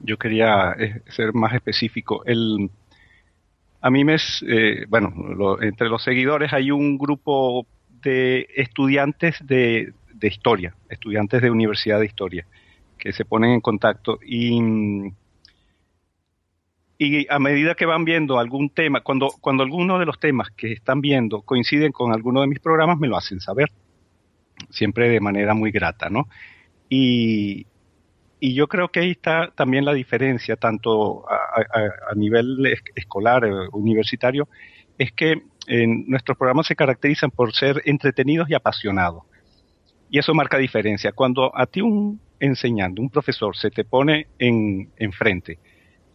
[0.00, 2.22] yo quería eh, ser más específico.
[2.24, 2.70] El,
[3.80, 7.66] a mí me es, eh, bueno, lo, entre los seguidores hay un grupo
[8.02, 12.46] de estudiantes de, de historia, estudiantes de universidad de historia,
[12.98, 14.60] que se ponen en contacto y,
[16.98, 20.72] y a medida que van viendo algún tema, cuando, cuando alguno de los temas que
[20.72, 23.70] están viendo coinciden con alguno de mis programas, me lo hacen saber,
[24.68, 26.28] siempre de manera muy grata, ¿no?
[26.90, 27.66] Y,
[28.40, 34.48] y yo creo que ahí está también la diferencia, tanto a, nivel escolar, eh, universitario,
[34.98, 39.24] es que en nuestros programas se caracterizan por ser entretenidos y apasionados.
[40.08, 41.12] Y eso marca diferencia.
[41.12, 45.58] Cuando a ti un enseñando, un profesor se te pone en, enfrente,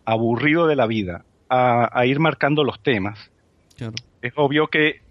[0.04, 3.32] aburrido de la vida, a, ir marcando los temas,
[4.22, 5.02] es obvio que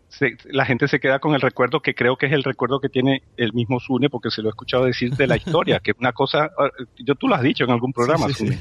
[0.47, 3.23] la gente se queda con el recuerdo que creo que es el recuerdo que tiene
[3.37, 6.13] el mismo Sune, porque se lo he escuchado decir de la historia, que es una
[6.13, 8.59] cosa, ah, yo tú lo has dicho en algún programa, Sune.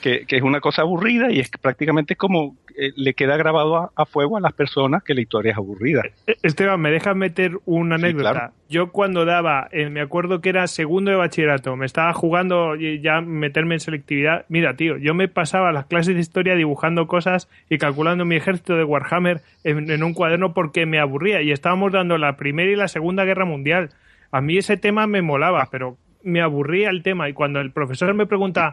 [0.00, 4.06] Que, es una cosa aburrida y es que prácticamente como eh, le queda grabado a,
[4.06, 6.02] fuego a las personas que la historia es aburrida.
[6.26, 8.52] Eh, Esteban, ¿me dejas meter una anécdota?
[8.68, 13.20] Yo cuando daba, eh, me acuerdo que era segundo de bachillerato, me estaba jugando ya
[13.20, 14.44] meterme en selectividad.
[14.48, 18.76] Mira, tío, yo me pasaba las clases de historia dibujando cosas y calculando mi ejército
[18.76, 22.76] de Warhammer en, en un cuaderno porque me aburría y estábamos dando la Primera y
[22.76, 23.90] la Segunda Guerra Mundial.
[24.30, 28.12] A mí ese tema me molaba, pero me aburría el tema y cuando el profesor
[28.14, 28.72] me pregunta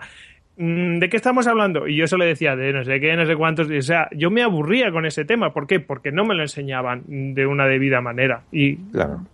[0.62, 1.88] ¿de qué estamos hablando?
[1.88, 3.70] Y yo se le decía de no sé qué, no sé cuántos.
[3.70, 5.54] O sea, yo me aburría con ese tema.
[5.54, 5.80] ¿Por qué?
[5.80, 8.44] Porque no me lo enseñaban de una debida manera.
[8.52, 8.78] Y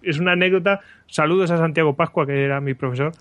[0.01, 0.79] es una anécdota.
[1.07, 3.11] Saludos a Santiago Pascua, que era mi profesor.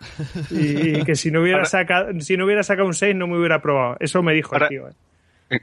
[0.51, 3.57] Y, que si no hubiera sacado, si no hubiera sacado un 6, no me hubiera
[3.57, 3.97] aprobado.
[3.99, 4.89] Eso me dijo el tío.
[4.89, 4.93] ¿eh?
[5.51, 5.61] Eh,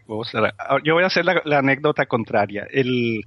[0.83, 2.67] yo voy a hacer la, anécdota contraria.
[2.69, 3.23] El,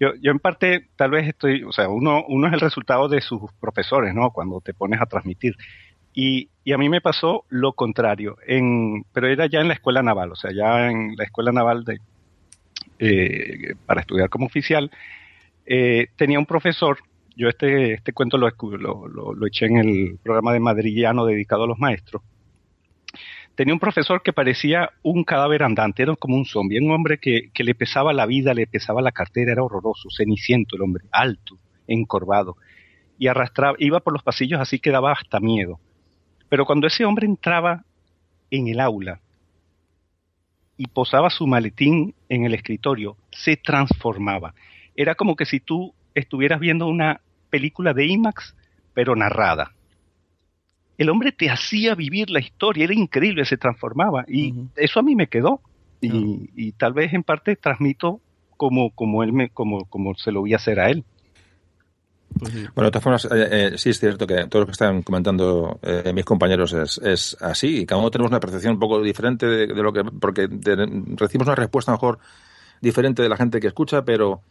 [0.00, 3.20] yo, yo en parte, tal vez estoy, o sea, uno, uno es el resultado de
[3.20, 4.30] sus profesores, ¿no?
[4.30, 5.54] Cuando te pones a transmitir.
[6.18, 10.32] Y, a mí me pasó lo contrario, en, pero era ya en la escuela naval,
[10.32, 12.00] o sea, ya en la escuela naval de,
[12.98, 14.90] eh, para estudiar como oficial,
[15.66, 16.98] eh, tenía un profesor,
[17.36, 21.78] yo este, este cuento lo, lo, eché en el programa de Madrillano dedicado a los
[21.78, 22.22] maestros,
[23.54, 27.50] tenía un profesor que parecía un cadáver andante, era como un zombie, un hombre que,
[27.52, 31.58] que le pesaba la vida, le pesaba la cartera, era horroroso, ceniciento el hombre, alto,
[31.86, 32.56] encorvado,
[33.18, 35.78] y arrastraba, iba por los pasillos así que daba hasta miedo.
[36.48, 37.84] Pero cuando ese hombre entraba
[38.50, 39.20] en el aula
[40.76, 44.54] y posaba su maletín en el escritorio, se transformaba.
[44.94, 48.54] Era como que si tú estuvieras viendo una película de IMAX,
[48.94, 49.72] pero narrada.
[50.98, 54.24] El hombre te hacía vivir la historia, era increíble, se transformaba.
[54.28, 55.60] Y eso a mí me quedó.
[56.00, 58.20] Y, tal vez en parte transmito
[58.56, 61.04] como, como, él me, como, como se lo voy a hacer a él.
[62.38, 65.02] Pues bueno, de todas formas, eh, eh, sí es cierto que todo lo que están
[65.02, 69.46] comentando eh, mis compañeros es, así y cada uno tenemos una percepción un poco diferente
[69.46, 70.48] de, lo que, porque
[71.16, 72.18] recibimos una respuesta mejor
[72.80, 74.42] diferente de la gente que escucha, pero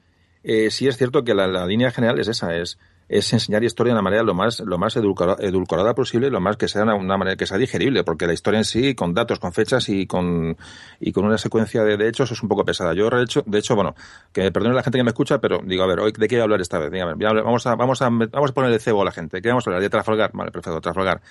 [0.43, 3.99] sí es cierto que la, la, línea general es esa, es es enseñar historia de
[3.99, 7.35] una manera lo más, lo más edulcorada, posible, lo más que sea una, una, manera
[7.35, 10.57] que sea digerible, porque la historia en sí, con datos, con fechas y con,
[10.99, 12.93] y con una secuencia de, de hechos, es un poco pesada.
[12.93, 13.95] Yo, de hecho, de hecho, bueno,
[14.33, 16.35] que me perdone la gente que me escucha, pero digo, a ver, hoy, ¿de qué
[16.35, 16.91] voy a hablar esta vez?
[16.91, 19.41] vamos a, vamos a, vamos a poner el cebo a la gente.
[19.41, 19.81] ¿Qué vamos a hablar?
[19.81, 20.31] De Trafalgar.
[20.33, 21.21] Vale, perfecto, Trafalgar.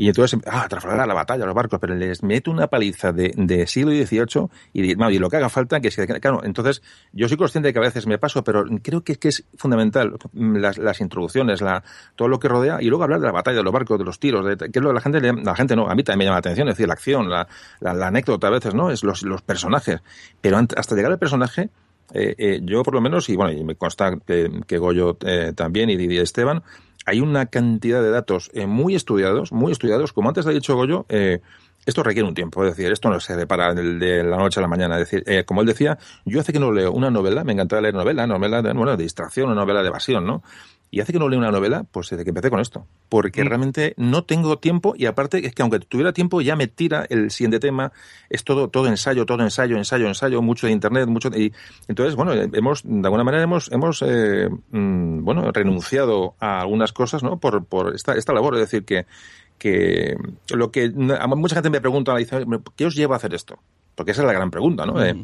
[0.00, 3.66] Y entonces, ah, Trafalgar, la batalla, los barcos, pero les meto una paliza de, de
[3.66, 6.80] siglo XVIII y, lo que haga falta, que es claro, entonces,
[7.12, 10.16] yo soy consciente de que a veces me paso, pero creo que, que es fundamental
[10.32, 11.84] las, las introducciones, la,
[12.16, 14.18] todo lo que rodea, y luego hablar de la batalla, de los barcos, de los
[14.18, 16.24] tiros, de, que es lo que la gente, la gente no, a mí también me
[16.24, 17.46] llama la atención, es decir, la acción, la,
[17.80, 18.90] la, anécdota a veces, ¿no?
[18.90, 20.00] Es los, los personajes.
[20.40, 21.68] Pero hasta llegar al personaje,
[22.14, 25.52] eh, eh, yo por lo menos, y bueno, y me consta que, que Goyo eh,
[25.54, 26.62] también y, y Esteban,
[27.06, 31.06] hay una cantidad de datos eh, muy estudiados, muy estudiados, como antes ha dicho Goyo,
[31.08, 31.40] eh,
[31.86, 34.68] esto requiere un tiempo, es decir, esto no se para de la noche a la
[34.68, 34.98] mañana.
[34.98, 37.80] Es decir, eh, como él decía, yo hace que no leo una novela, me encanta
[37.80, 40.42] leer novela, novela de, bueno, de distracción, una novela de evasión, ¿no?
[40.90, 42.86] Y hace que no leo una novela, pues desde que empecé con esto.
[43.08, 43.46] Porque mm.
[43.46, 47.30] realmente no tengo tiempo y aparte es que aunque tuviera tiempo ya me tira el
[47.30, 47.92] siguiente tema.
[48.28, 51.52] Es todo, todo ensayo, todo ensayo, ensayo, ensayo, mucho de internet, mucho y
[51.88, 57.22] entonces, bueno, hemos, de alguna manera hemos, hemos eh, mm, bueno, renunciado a algunas cosas,
[57.22, 57.38] ¿no?
[57.38, 58.54] Por, por esta, esta labor.
[58.54, 59.06] Es decir, que,
[59.58, 60.16] que
[60.48, 62.44] lo que mucha gente me pregunta, dice,
[62.76, 63.58] ¿qué os lleva a hacer esto?
[64.00, 65.04] Porque esa es la gran pregunta, ¿no?
[65.04, 65.14] Eh,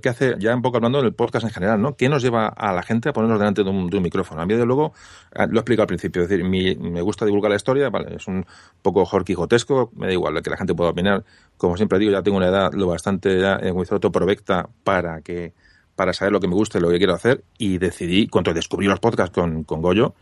[0.00, 1.94] ¿Qué hace, ya un poco hablando del podcast en general, ¿no?
[1.94, 4.40] ¿Qué nos lleva a la gente a ponernos delante de un, micrófono?
[4.40, 4.94] A mí, de luego,
[5.34, 8.26] ah, lo he explicado al principio, es decir, me gusta divulgar la historia, vale, es
[8.28, 8.46] un
[8.80, 11.22] poco jorquijotesco, me da igual que la gente pueda opinar.
[11.58, 13.76] Como siempre digo, ya tengo una edad lo bastante ya, en
[14.10, 15.52] provecta para que
[15.94, 18.86] para saber lo que me gusta y lo que quiero hacer y decidí, cuando descubrí
[18.86, 20.14] los podcasts con, con Goyo,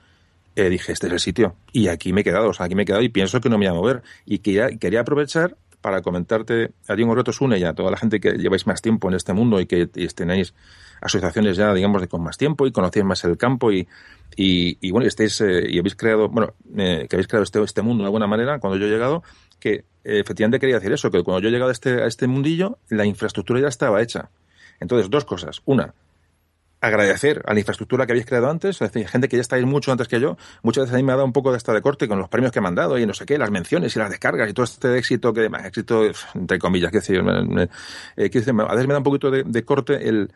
[0.56, 1.54] eh, dije, este es el sitio.
[1.72, 3.58] Y aquí me he quedado, o sea, aquí me he quedado y pienso que no
[3.58, 4.02] me voy a mover.
[4.26, 8.32] Y quería, quería aprovechar para comentarte a ti en y a toda la gente que
[8.32, 10.54] lleváis más tiempo en este mundo y que tenéis
[11.00, 13.88] asociaciones ya, digamos, de con más tiempo y conocéis más el campo y,
[14.36, 18.08] y, bueno, eh, y habéis creado, bueno, eh, que habéis creado este, este mundo de
[18.08, 19.22] alguna manera, cuando yo he llegado,
[19.58, 22.26] que eh, efectivamente quería decir eso, que cuando yo he llegado a este, a este
[22.26, 24.30] mundillo, la infraestructura ya estaba hecha.
[24.78, 25.62] Entonces, dos cosas.
[25.64, 25.94] Una,
[26.80, 29.92] agradecer a la infraestructura que habéis creado antes, es decir, gente que ya estáis mucho
[29.92, 31.82] antes que yo, muchas veces a mí me ha dado un poco de esta de
[31.82, 33.98] corte con los premios que me han dado y no sé qué, las menciones y
[33.98, 36.02] las descargas y todo este éxito que, éxito
[36.34, 37.22] entre comillas, que decir,
[38.16, 40.30] eh, que a veces me da un poquito de, de corte el,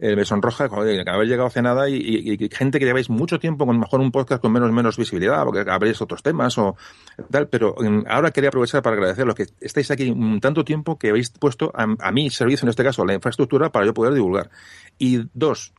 [0.00, 3.66] eh, me sonroja que haber llegado hace nada y, y, gente que lleváis mucho tiempo
[3.66, 6.76] con mejor un podcast con menos menos visibilidad porque habréis otros temas o
[7.32, 11.08] tal, pero um, ahora quería aprovechar para agradecer los que estáis aquí tanto tiempo que
[11.08, 14.50] habéis puesto a, a mi servicio, en este caso, la infraestructura para yo poder divulgar.
[14.98, 15.72] Y dos,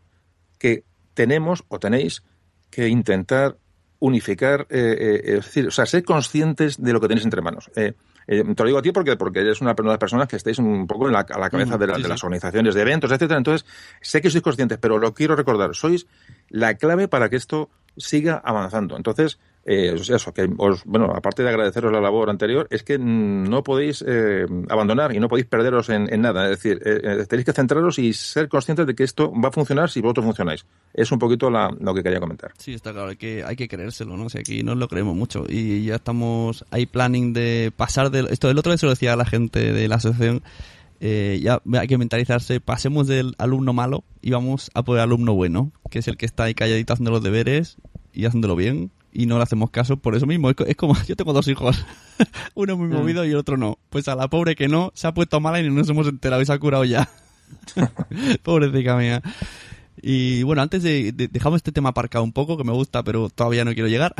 [0.59, 0.83] que
[1.15, 2.21] tenemos o tenéis
[2.69, 3.57] que intentar
[3.99, 7.69] unificar, eh, eh, es decir, o sea, ser conscientes de lo que tenéis entre manos.
[7.75, 7.93] Eh,
[8.27, 10.59] eh, te lo digo a ti porque, porque eres una de las personas que estáis
[10.59, 13.11] un poco en la, a la cabeza de, la, sí, de las organizaciones de eventos,
[13.11, 13.37] etcétera.
[13.37, 13.67] Entonces,
[14.01, 15.73] sé que sois conscientes, pero lo quiero recordar.
[15.73, 16.05] Sois
[16.47, 18.95] la clave para que esto siga avanzando.
[18.95, 23.63] Entonces, eh, eso, que os, bueno, aparte de agradeceros la labor anterior, es que no
[23.63, 26.45] podéis eh, abandonar y no podéis perderos en, en nada.
[26.45, 29.89] Es decir, eh, tenéis que centraros y ser conscientes de que esto va a funcionar
[29.89, 30.65] si vosotros funcionáis.
[30.93, 32.51] Es un poquito la, lo que quería comentar.
[32.57, 34.25] Sí, está claro, hay que, hay que creérselo, ¿no?
[34.25, 38.27] O sea, aquí no lo creemos mucho y ya estamos, hay planning de pasar de...
[38.31, 40.41] Esto el otro vez se lo decía a la gente de la asociación,
[40.99, 45.33] eh, ya hay que mentalizarse, pasemos del alumno malo y vamos a por el alumno
[45.33, 47.77] bueno, que es el que está ahí calladito haciendo los deberes
[48.13, 50.49] y haciéndolo bien y no le hacemos caso por eso mismo.
[50.49, 51.85] Es, es como, yo tengo dos hijos,
[52.55, 53.77] uno muy movido y el otro no.
[53.89, 56.41] Pues a la pobre que no, se ha puesto mala y no nos hemos enterado
[56.41, 57.09] y se ha curado ya.
[58.43, 59.21] Pobrecita mía.
[60.01, 63.29] Y bueno, antes de, de, dejamos este tema aparcado un poco, que me gusta, pero
[63.29, 64.13] todavía no quiero llegar.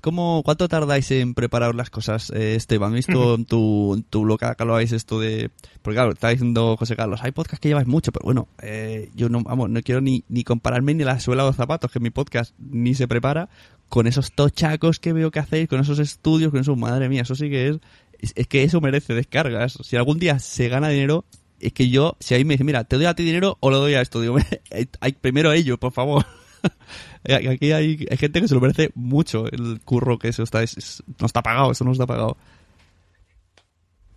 [0.00, 2.92] ¿Cómo, ¿Cuánto tardáis en preparar las cosas, eh, Esteban?
[2.92, 5.50] Visto en tu, en tu blog que habláis esto de...
[5.82, 9.28] Porque claro, está diciendo José Carlos, hay podcasts que lleváis mucho, pero bueno, eh, yo
[9.28, 12.10] no, vamos, no quiero ni, ni compararme ni la suela de los zapatos, que mi
[12.10, 13.48] podcast ni se prepara,
[13.88, 17.34] con esos tochacos que veo que hacéis, con esos estudios, con eso, madre mía, eso
[17.34, 17.78] sí que es...
[18.18, 19.78] Es, es que eso merece descargas.
[19.82, 21.24] Si algún día se gana dinero,
[21.58, 23.78] es que yo, si ahí me dice, mira, te doy a ti dinero o lo
[23.78, 24.36] doy a esto, digo,
[25.20, 26.24] primero a ello, por favor.
[27.24, 30.76] Aquí hay, hay, gente que se lo merece mucho el curro que eso está, es,
[30.76, 32.36] es, no está pagado, eso no está pagado.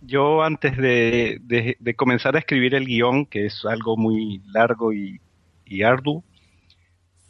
[0.01, 4.91] Yo antes de, de, de, comenzar a escribir el guion, que es algo muy largo
[4.91, 5.19] y,
[5.65, 6.23] y arduo,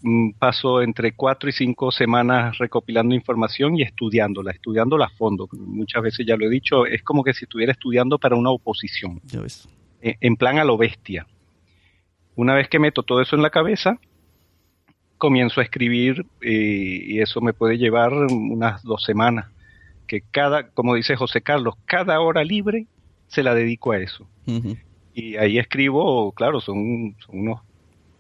[0.02, 5.48] mm, paso entre cuatro y cinco semanas recopilando información y estudiándola, estudiándola a fondo.
[5.52, 9.22] Muchas veces ya lo he dicho, es como que si estuviera estudiando para una oposición.
[9.26, 9.68] Ya ves.
[10.02, 11.28] En plan a lo bestia.
[12.36, 14.00] Una vez que meto todo eso en la cabeza,
[15.18, 19.48] comienzo a escribir eh, y, eso me puede llevar unas dos semanas.
[20.08, 22.88] Que cada, como dice José Carlos, cada hora libre
[23.28, 24.28] se la dedico a eso.
[24.46, 24.76] Uh.
[25.14, 27.62] Y ahí escribo, claro, son, unos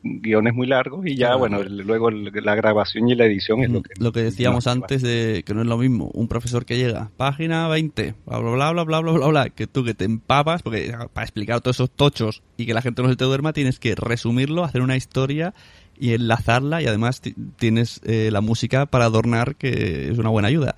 [0.05, 3.93] guiones muy largos y ya, bueno, luego la grabación y la edición es lo que...
[3.99, 7.67] Lo que decíamos antes de que no es lo mismo, un profesor que llega, página
[7.67, 11.25] 20, bla, bla, bla, bla, bla, bla, bla, que tú que te empapas, porque para
[11.25, 14.63] explicar todos esos tochos y que la gente no se te duerma, tienes que resumirlo,
[14.63, 15.53] hacer una historia
[15.99, 17.21] y enlazarla y además
[17.58, 20.75] tienes eh, la música para adornar que es una buena ayuda.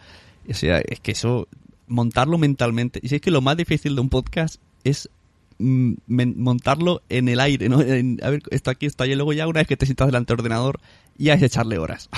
[0.49, 1.47] O sea, es que eso,
[1.87, 2.99] montarlo mentalmente.
[3.01, 5.09] Y si es que lo más difícil de un podcast es
[5.59, 7.81] mm, montarlo en el aire, ¿no?
[7.81, 10.33] En, a ver, esto aquí está y luego ya una vez que te sientas delante
[10.33, 10.79] del ordenador
[11.17, 12.09] ya es echarle horas.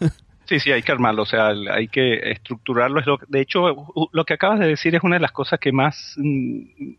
[0.48, 3.00] Sí, sí, hay que armarlo, o sea, hay que estructurarlo.
[3.00, 3.66] Es lo, de hecho,
[4.10, 6.94] lo que acabas de decir es una de las cosas que más mm,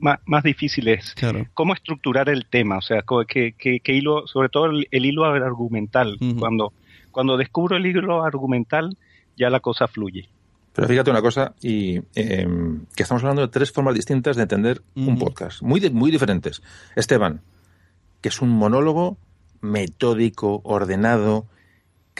[0.00, 1.46] más, más difícil es claro.
[1.54, 5.24] cómo estructurar el tema, o sea, que, que, que hilo, sobre todo el, el hilo
[5.24, 6.16] argumental.
[6.20, 6.38] Uh -huh.
[6.38, 6.72] Cuando,
[7.10, 8.96] cuando descubro el hilo argumental,
[9.36, 10.28] ya la cosa fluye.
[10.72, 12.46] Pero fíjate una cosa, y eh,
[12.94, 15.08] que estamos hablando de tres formas distintas de entender uh -huh.
[15.08, 16.62] un podcast, muy, muy diferentes.
[16.96, 17.40] Esteban,
[18.20, 19.16] que es un monólogo
[19.60, 21.46] metódico, ordenado,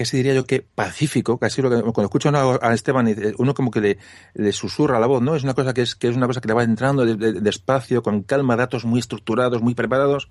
[0.01, 3.83] casi diría yo que pacífico, casi lo que cuando escucho a Esteban uno como que
[3.83, 3.99] le,
[4.33, 5.37] le, susurra la voz, ¿no?
[5.37, 8.01] Es una cosa que es que es una cosa que le va entrando despacio, de,
[8.01, 10.31] de con calma, datos muy estructurados, muy preparados.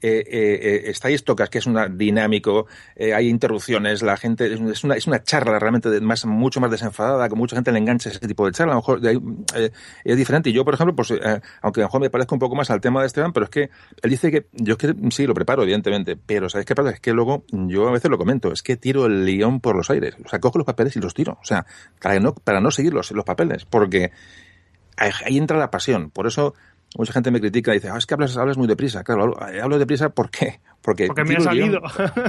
[0.00, 4.94] Eh, eh, está Istocas, que es una dinámico, eh, hay interrupciones, la gente es una,
[4.94, 8.20] es una charla realmente de más, mucho más desenfadada, que mucha gente le engancha ese
[8.28, 9.18] tipo de charla, a lo mejor ahí,
[9.56, 9.70] eh,
[10.04, 10.50] es diferente.
[10.50, 12.70] Y yo, por ejemplo, pues eh, aunque a lo mejor me parezca un poco más
[12.70, 13.70] al tema de Esteban, pero es que
[14.02, 16.90] él dice que yo es que sí lo preparo, evidentemente, pero ¿sabes qué pasa?
[16.90, 19.90] Es que luego yo a veces lo comento, es que tiro el guion por los
[19.90, 21.66] aires, o sea, cojo los papeles y los tiro, o sea,
[22.00, 24.12] para no, para no seguir los, los papeles, porque
[24.96, 26.54] ahí, ahí entra la pasión, por eso
[26.96, 29.04] mucha gente me critica y dice, ah, es que hablas, hablas muy deprisa.
[29.04, 30.60] Claro, hablo, hablo deprisa ¿por qué?
[30.82, 31.82] Porque, Porque me ha el guion.
[31.82, 31.82] salido.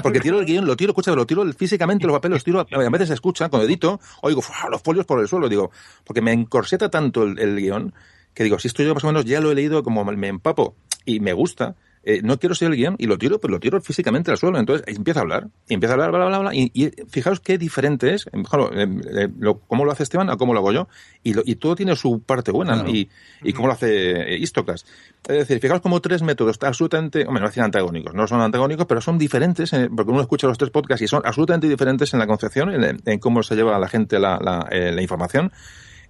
[0.04, 2.89] porque tiro el guion, lo tiro, escucha, lo tiro físicamente, los papeles los tiro, a
[2.89, 5.72] veces se escucha, cuando edito, oigo los folios por el suelo, digo,
[6.04, 7.93] porque me encorseta tanto el, el guion
[8.34, 10.76] que digo, si esto yo más o menos ya lo he leído, como me empapo
[11.05, 13.82] y me gusta, eh, no quiero ser el guion y lo tiro, pero lo tiro
[13.82, 14.58] físicamente al suelo.
[14.58, 17.58] Entonces empieza a hablar, y empieza a hablar, bla, bla, bla, y, y fijaos qué
[17.58, 18.88] diferente es, eh, claro, eh,
[19.18, 20.88] eh, lo- cómo lo hace Esteban a cómo lo hago yo,
[21.24, 23.10] y, lo- y todo tiene su parte buena, y,
[23.43, 24.86] y cómo lo hace eh, Istocas.
[25.28, 29.02] Es decir, fijaos como tres métodos absolutamente, hombre, no decir antagónicos, no son antagónicos, pero
[29.02, 32.28] son diferentes, eh, porque uno escucha los tres podcasts y son absolutamente diferentes en la
[32.28, 35.52] concepción, en, en cómo se lleva a la gente la, la, eh, la información.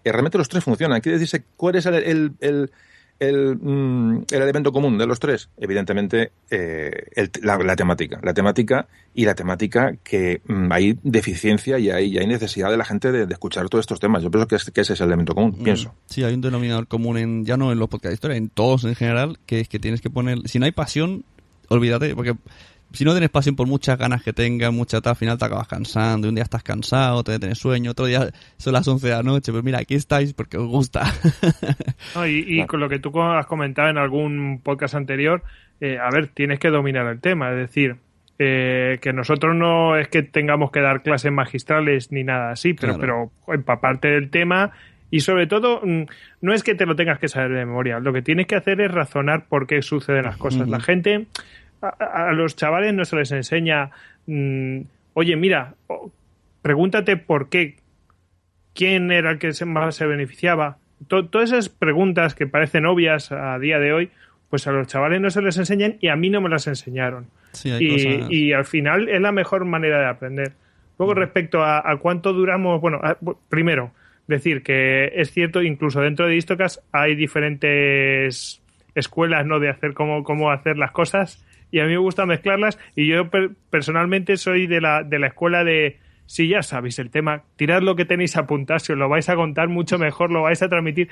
[0.03, 1.01] Realmente los tres funcionan.
[1.01, 2.71] Quiere decirse, ¿cuál es el, el, el,
[3.19, 5.49] el, mm, el elemento común de los tres?
[5.57, 8.19] Evidentemente, eh, el- la, la temática.
[8.23, 12.77] La temática y la temática que mm, hay deficiencia y hay, y hay necesidad de
[12.77, 14.23] la gente de, de escuchar todos estos temas.
[14.23, 15.93] Yo pienso que, es- que ese es el elemento común, Mm, pienso.
[16.05, 18.83] Sí, hay un denominador común en ya no en los podcasts de historia, en todos
[18.85, 21.23] en general, que es que tienes que poner, si no hay pasión,
[21.67, 22.35] olvídate, porque
[22.91, 25.67] si no tienes pasión por muchas ganas que tengas, mucha tal, al final te acabas
[25.67, 29.23] cansando, un día estás cansado, te tienes sueño, otro día son las 11 de la
[29.23, 31.03] noche, pero mira, aquí estáis porque os gusta.
[32.15, 35.43] No, y, y con lo que tú has comentado en algún podcast anterior,
[35.81, 37.51] eh, a ver, tienes que dominar el tema.
[37.51, 37.97] Es decir,
[38.39, 42.97] eh, que nosotros no es que tengamos que dar clases magistrales ni nada así, pero,
[42.97, 43.31] Claro.
[43.45, 44.71] pero empaparte del tema
[45.11, 46.03] y sobre todo, mm,
[46.41, 47.99] no es que te lo tengas que saber de memoria.
[47.99, 50.67] Lo que tienes que hacer es razonar por qué suceden las cosas.
[50.69, 51.27] La gente,
[51.81, 53.91] a, a- los chavales no se les enseña,
[54.27, 54.79] mm,
[55.13, 55.73] oye, mira,
[56.61, 57.75] pregúntate por qué
[58.73, 60.77] quién era el que se- más se beneficiaba.
[61.07, 64.09] To- todas esas preguntas que parecen obvias a día de hoy,
[64.49, 67.27] pues a los chavales no se les enseñan y a mí no me las enseñaron.
[67.53, 70.51] Sí, Y, cosas- y al final es la mejor manera de aprender.
[70.97, 73.17] Luego, respecto a, a cuánto duramos, bueno, a-
[73.47, 73.91] primero,
[74.27, 78.61] decir que es cierto, incluso dentro de Istocas hay diferentes
[78.95, 79.59] escuelas ¿no?
[79.59, 83.29] de hacer cómo, cómo hacer las cosas y a mí me gusta mezclarlas y yo
[83.29, 87.81] per- personalmente soy de la, de la escuela de si ya sabéis el tema, tirad
[87.81, 90.69] lo que tenéis apuntado, si os lo vais a contar mucho mejor, lo vais a
[90.69, 91.09] transmitir.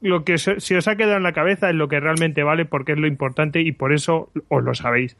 [0.00, 2.64] Lo que se, si os ha quedado en la cabeza es lo que realmente vale
[2.64, 5.14] porque es lo importante y por eso os lo sabéis.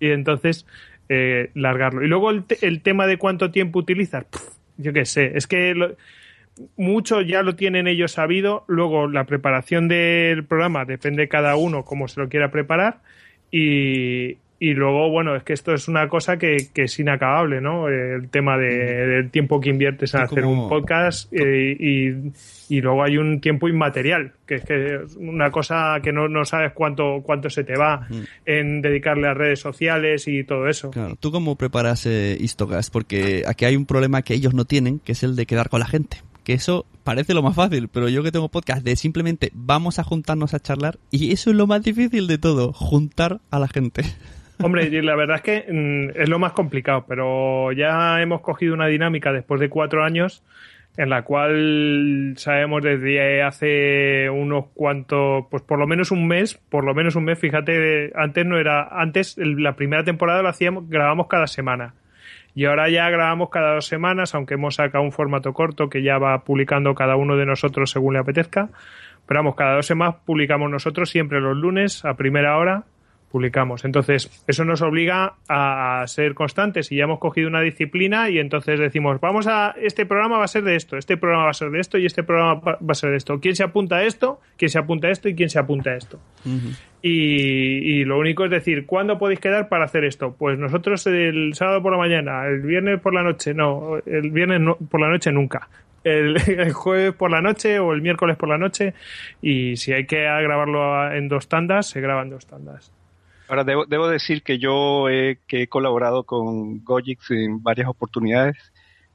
[0.00, 0.66] Y entonces,
[1.08, 2.04] eh, largarlo.
[2.04, 4.26] Y luego el, te- el tema de cuánto tiempo utilizas,
[4.76, 5.94] yo qué sé, es que lo-
[6.76, 8.64] mucho ya lo tienen ellos sabido.
[8.66, 12.98] Luego la preparación del programa depende cada uno cómo se lo quiera preparar.
[13.50, 17.88] Y, y luego, bueno, es que esto es una cosa que, que es inacabable, ¿no?
[17.88, 22.80] El tema de- del tiempo que inviertes en hacer como- un podcast eh, y, y
[22.80, 27.20] luego hay un tiempo inmaterial, que es que una cosa que no, no sabes cuánto,
[27.22, 28.08] cuánto se te va
[28.46, 30.90] en dedicarle a redes sociales y todo eso.
[30.90, 32.90] Claro, ¿tú cómo preparas eh, Istocast?
[32.92, 35.80] Porque aquí hay un problema que ellos no tienen, que es el de quedar con
[35.80, 36.18] la gente.
[36.46, 40.04] Que eso parece lo más fácil, pero yo que tengo podcast de simplemente vamos a
[40.04, 44.02] juntarnos a charlar y eso es lo más difícil de todo, juntar a la gente.
[44.62, 48.86] Hombre, la verdad es que mm, es lo más complicado, pero ya hemos cogido una
[48.86, 50.44] dinámica después de cuatro años
[50.96, 56.84] en la cual sabemos desde hace unos cuantos, pues por lo menos un mes, por
[56.84, 61.26] lo menos un mes, fíjate, antes no era, antes la primera temporada lo hacíamos, grabamos
[61.26, 61.94] cada semana.
[62.56, 66.16] Y ahora ya grabamos cada dos semanas, aunque hemos sacado un formato corto que ya
[66.16, 68.70] va publicando cada uno de nosotros según le apetezca.
[69.26, 72.84] Pero vamos, cada dos semanas publicamos nosotros siempre los lunes a primera hora
[73.30, 73.84] publicamos.
[73.84, 78.78] Entonces, eso nos obliga a ser constantes y ya hemos cogido una disciplina y entonces
[78.80, 81.70] decimos, vamos a, este programa va a ser de esto, este programa va a ser
[81.70, 83.38] de esto y este programa va a ser de esto.
[83.40, 84.40] ¿Quién se apunta a esto?
[84.56, 85.28] ¿Quién se apunta a esto?
[85.28, 86.18] ¿Y quién se apunta a esto?
[87.02, 87.10] Y,
[88.00, 90.34] y lo único es decir, ¿cuándo podéis quedar para hacer esto?
[90.38, 94.60] Pues nosotros el sábado por la mañana, el viernes por la noche, no, el viernes
[94.60, 95.68] no- por la noche nunca.
[96.04, 98.94] El, el jueves por la noche o el miércoles por la noche
[99.42, 102.92] y si hay que grabarlo en dos tandas, se graban dos tandas.
[103.48, 108.56] Ahora, debo, debo decir que yo he, que he colaborado con Gojix en varias oportunidades.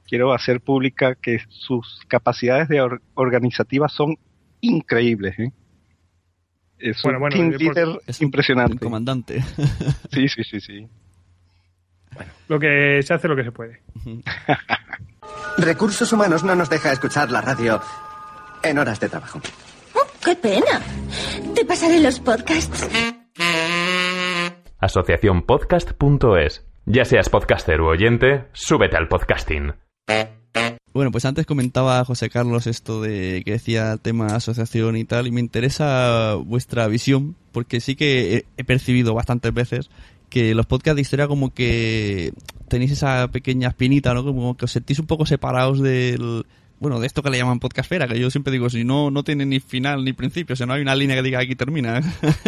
[0.06, 4.16] Quiero hacer pública que sus capacidades de or- organizativas son
[4.60, 5.38] increíbles.
[5.38, 5.52] ¿eh?
[6.78, 8.78] Es Bueno, un bueno, team eh, por- leader impresionante.
[8.78, 9.42] comandante.
[10.12, 10.88] Sí, sí, sí, sí.
[12.48, 13.80] Lo que se hace lo que se puede.
[15.58, 17.80] Recursos Humanos no nos deja escuchar la radio
[18.62, 19.40] en horas de trabajo.
[20.24, 20.80] ¡Qué pena!
[21.54, 22.86] Te pasaré los podcasts.
[24.82, 26.66] Asociaciónpodcast.es.
[26.86, 29.74] Ya seas podcaster u oyente, súbete al podcasting.
[30.92, 35.30] Bueno, pues antes comentaba José Carlos esto de que decía tema asociación y tal, y
[35.30, 39.88] me interesa vuestra visión, porque sí que he percibido bastantes veces
[40.28, 42.32] que los podcasts de historia como que
[42.66, 44.24] tenéis esa pequeña espinita, ¿no?
[44.24, 46.44] Como que os sentís un poco separados del,
[46.82, 49.46] bueno, de esto que le llaman podcastfera, que yo siempre digo, si no, no tiene
[49.46, 52.00] ni final ni principio, o sea, no hay una línea que diga aquí termina.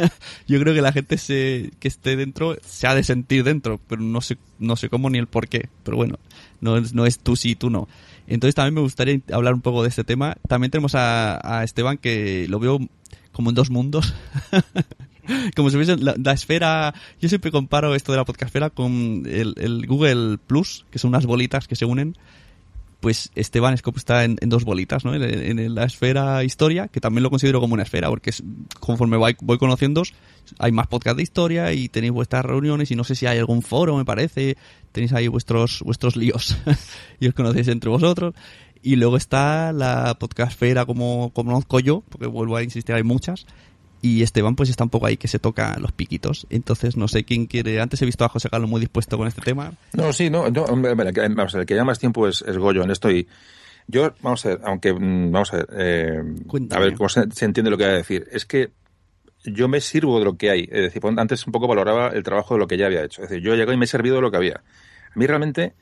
[0.48, 4.02] yo creo que la gente se, que esté dentro se ha de sentir dentro, pero
[4.02, 5.68] no sé, no sé cómo ni el por qué.
[5.84, 6.18] Pero bueno,
[6.60, 7.86] no, no es tú sí, tú no.
[8.26, 10.36] Entonces también me gustaría hablar un poco de este tema.
[10.48, 12.80] También tenemos a, a Esteban que lo veo
[13.30, 14.14] como en dos mundos.
[15.54, 16.92] como si fuese la, la esfera.
[17.20, 21.24] Yo siempre comparo esto de la podcastfera con el, el Google Plus, que son unas
[21.24, 22.16] bolitas que se unen.
[23.04, 25.14] Pues Esteban Scope está en, dos bolitas, ¿no?
[25.14, 28.30] En, la esfera historia, que también lo considero como una esfera, porque
[28.80, 30.04] conforme voy, voy conociendo,
[30.58, 33.60] hay más podcast de historia y tenéis vuestras reuniones y no sé si hay algún
[33.60, 34.56] foro, me parece.
[34.90, 36.56] Tenéis ahí vuestros, vuestros líos
[37.20, 38.32] y os conocéis entre vosotros.
[38.80, 43.44] Y luego está la podcastfera como, como conozco yo, porque vuelvo a insistir, hay muchas.
[44.04, 46.46] Y Esteban pues está un poco ahí que se toca los piquitos.
[46.50, 47.80] Entonces no sé quién quiere...
[47.80, 49.72] Antes he visto a José Carlos muy dispuesto con este tema.
[49.94, 52.90] No, sí, no, vamos a ver, el que lleva más tiempo es, es Goyo en
[52.90, 53.26] esto y
[53.86, 56.22] yo, vamos a ver, aunque, mm, vamos a ver, eh,
[56.70, 58.28] a ver cómo se, se entiende lo que voy a decir.
[58.30, 58.72] Es que
[59.42, 60.68] yo me sirvo de lo que hay.
[60.70, 63.22] Es decir, antes un poco valoraba el trabajo de lo que ya había hecho.
[63.22, 64.56] Es decir, yo llego y me he servido de lo que había.
[64.56, 65.72] A mí realmente,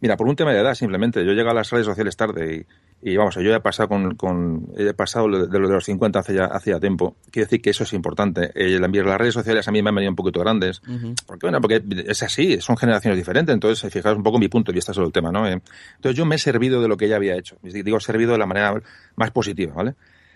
[0.00, 2.66] mira, por un tema de edad simplemente, yo llego a las redes sociales tarde
[3.02, 5.84] y, y vamos, yo ya he pasado con, con he pasado de lo de los
[5.84, 7.16] 50 hace ya, hace ya tiempo.
[7.30, 8.50] Quiero decir que eso es importante.
[8.54, 10.82] Eh, las redes sociales a mí me han venido un poquito grandes.
[11.26, 13.52] Porque, bueno, porque es así, son generaciones diferentes.
[13.52, 15.46] Entonces, fijaos un poco mi punto de vista sobre el tema, ¿no?
[15.48, 15.60] Eh,
[15.96, 17.56] Entonces, yo me he servido de lo que ya había hecho.
[17.62, 18.80] Digo, servido de la manera
[19.16, 19.94] más positiva, ¿vale?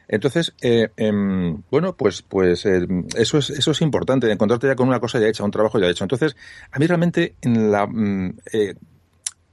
[0.08, 2.86] Entonces, eh, em, bueno, pues, pues eh,
[3.16, 5.88] eso es eso es importante, encontrarte ya con una cosa ya hecha, un trabajo ya
[5.88, 6.04] hecho.
[6.04, 6.36] Entonces,
[6.70, 8.74] a mí realmente en la mm, eh,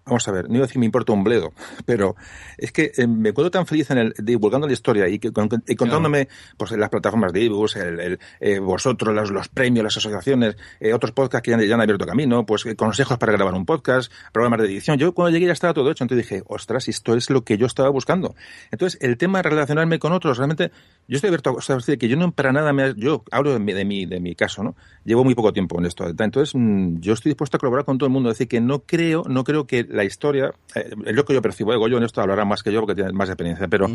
[0.04, 1.54] Vamos a ver, no iba a decir me importa un bledo,
[1.86, 2.16] pero
[2.58, 5.48] es que eh, me acuerdo tan feliz en el divulgando la historia y, que, con-
[5.68, 6.28] y contándome
[6.58, 10.94] pues las plataformas de ebooks, el, el, eh, vosotros, los, los premios, las asociaciones, eh,
[10.94, 13.66] otros podcasts que ya, han- ya han abierto camino, pues eh, consejos para grabar un
[13.66, 14.98] podcast, programas de edición.
[14.98, 17.68] Yo cuando llegué ya estaba todo hecho, entonces dije, ostras, esto es lo que yo
[17.68, 18.36] estaba buscando.
[18.72, 20.72] Entonces, el tema de relacionarme con otros, realmente,
[21.12, 23.74] yo estoy abierto a decir, que yo no para nada me, yo hablo de mi,
[23.74, 24.76] de mi, de mi caso, ¿no?
[25.04, 26.08] Llevo muy poco tiempo en esto.
[26.08, 28.30] Entonces, mm, yo estoy dispuesto a colaborar con todo el mundo.
[28.32, 31.42] Es decir, que no creo, no creo que la historia, eh, es lo que yo
[31.42, 33.88] percibo, eh, Goyo en esto hablará más que yo porque tiene más experiencia, pero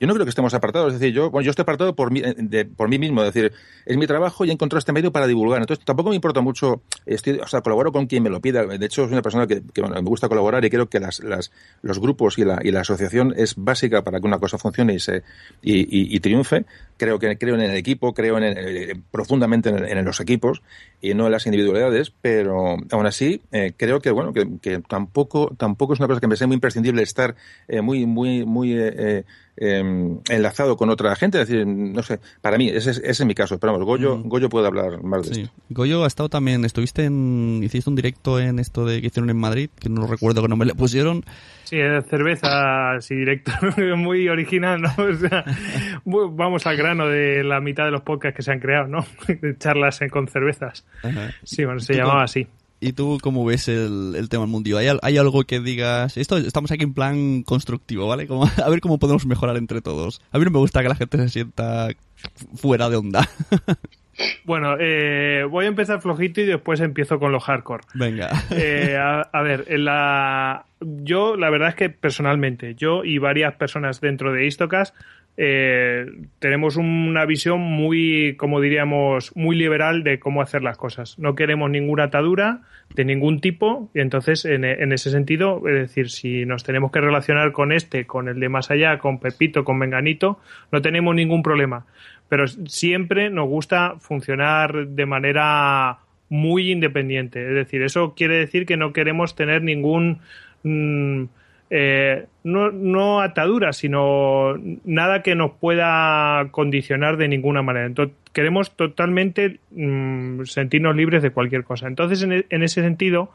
[0.00, 0.92] yo no creo que estemos apartados.
[0.94, 3.22] Es decir, yo, bueno, yo estoy apartado por mí, eh, de- por mí mismo.
[3.22, 3.52] Es decir,
[3.84, 5.60] es mi trabajo y he encontrado este medio para divulgar.
[5.60, 8.64] Entonces, tampoco me importa mucho, estoy, o sea, colaboro con quien me lo pida.
[8.66, 11.20] De hecho, soy una persona que, que, bueno, me gusta colaborar y creo que las,
[11.20, 11.52] las,
[11.82, 14.98] los grupos y la, y la asociación es básica para que una cosa funcione y,
[14.98, 15.22] se,
[15.62, 16.55] y, y- y triunfe.
[16.98, 18.58] Creo que creo en el equipo, creo en el-
[18.90, 20.62] eh, profundamente en, el- en los equipos
[21.02, 25.52] y no en las individualidades, pero aún así eh, creo que bueno que, que tampoco
[25.58, 27.36] tampoco es una cosa que me sea muy imprescindible estar
[27.68, 29.24] eh, muy muy muy eh, eh,
[29.58, 33.26] em, enlazado con otra gente, es decir, no sé, para mí ese, es- ese es
[33.26, 35.40] mi caso, pero vamos, Goyo, Goyo puede hablar más de Sí.
[35.42, 35.54] esto.
[35.70, 39.36] Goyo ha estado también, estuviste en, hiciste un directo en esto de que hicieron en
[39.36, 41.24] Madrid, que no recuerdo qué nombre le pusieron.
[41.68, 41.76] Sí,
[42.08, 43.52] cerveza así directo,
[43.96, 44.90] muy original, ¿no?
[44.98, 45.44] O sea,
[46.04, 49.04] vamos al grano de la mitad de los podcasts que se han creado, ¿no?
[49.58, 50.84] Charlas eh, con cervezas.
[51.02, 51.32] Ajá.
[51.42, 52.46] Sí, bueno, se ¿Tú llamaba así.
[52.78, 54.78] ¿Y tú cómo ves el, el tema mundial?
[54.78, 56.16] ¿Hay, al- hay algo que digas?
[56.18, 58.26] Esto estamos aquí en plan constructivo, ¿vale?
[58.26, 60.20] Como, a ver cómo podemos mejorar entre todos.
[60.30, 61.88] A mí no me gusta que la gente se sienta
[62.54, 63.28] fuera de onda.
[64.44, 67.84] Bueno, eh, voy a empezar flojito y después empiezo con lo hardcore.
[67.94, 68.30] Venga.
[68.50, 73.54] Eh, a, a ver, en la, yo la verdad es que personalmente, yo y varias
[73.54, 74.94] personas dentro de Istocast
[75.38, 76.06] eh,
[76.38, 81.18] tenemos una visión muy, como diríamos, muy liberal de cómo hacer las cosas.
[81.18, 82.62] No queremos ninguna atadura
[82.94, 87.00] de ningún tipo y entonces en, en ese sentido, es decir, si nos tenemos que
[87.00, 90.40] relacionar con este, con el de más allá, con Pepito, con Menganito,
[90.72, 91.84] no tenemos ningún problema.
[92.28, 95.98] Pero siempre nos gusta funcionar de manera
[96.28, 97.46] muy independiente.
[97.46, 100.18] Es decir, eso quiere decir que no queremos tener ningún.
[100.62, 101.24] mm,
[101.68, 104.54] eh, no, no atadura, sino
[104.84, 107.86] nada que nos pueda condicionar de ninguna manera.
[107.86, 111.88] Entonces, queremos totalmente mm, sentirnos libres de cualquier cosa.
[111.88, 113.32] Entonces, en, e- en ese sentido,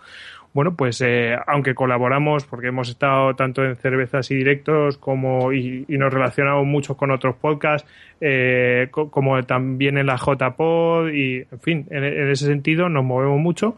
[0.54, 5.86] bueno, pues eh, aunque colaboramos, porque hemos estado tanto en cervezas y directos como y,
[5.88, 7.88] y nos relacionamos mucho con otros podcasts,
[8.20, 13.06] eh, co- como también en la JPod y, en fin, en, en ese sentido nos
[13.06, 13.78] movemos mucho.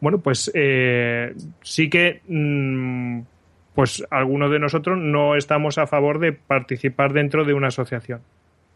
[0.00, 3.20] Bueno, pues eh, sí que mm,
[3.74, 8.20] pues algunos de nosotros no estamos a favor de participar dentro de una asociación.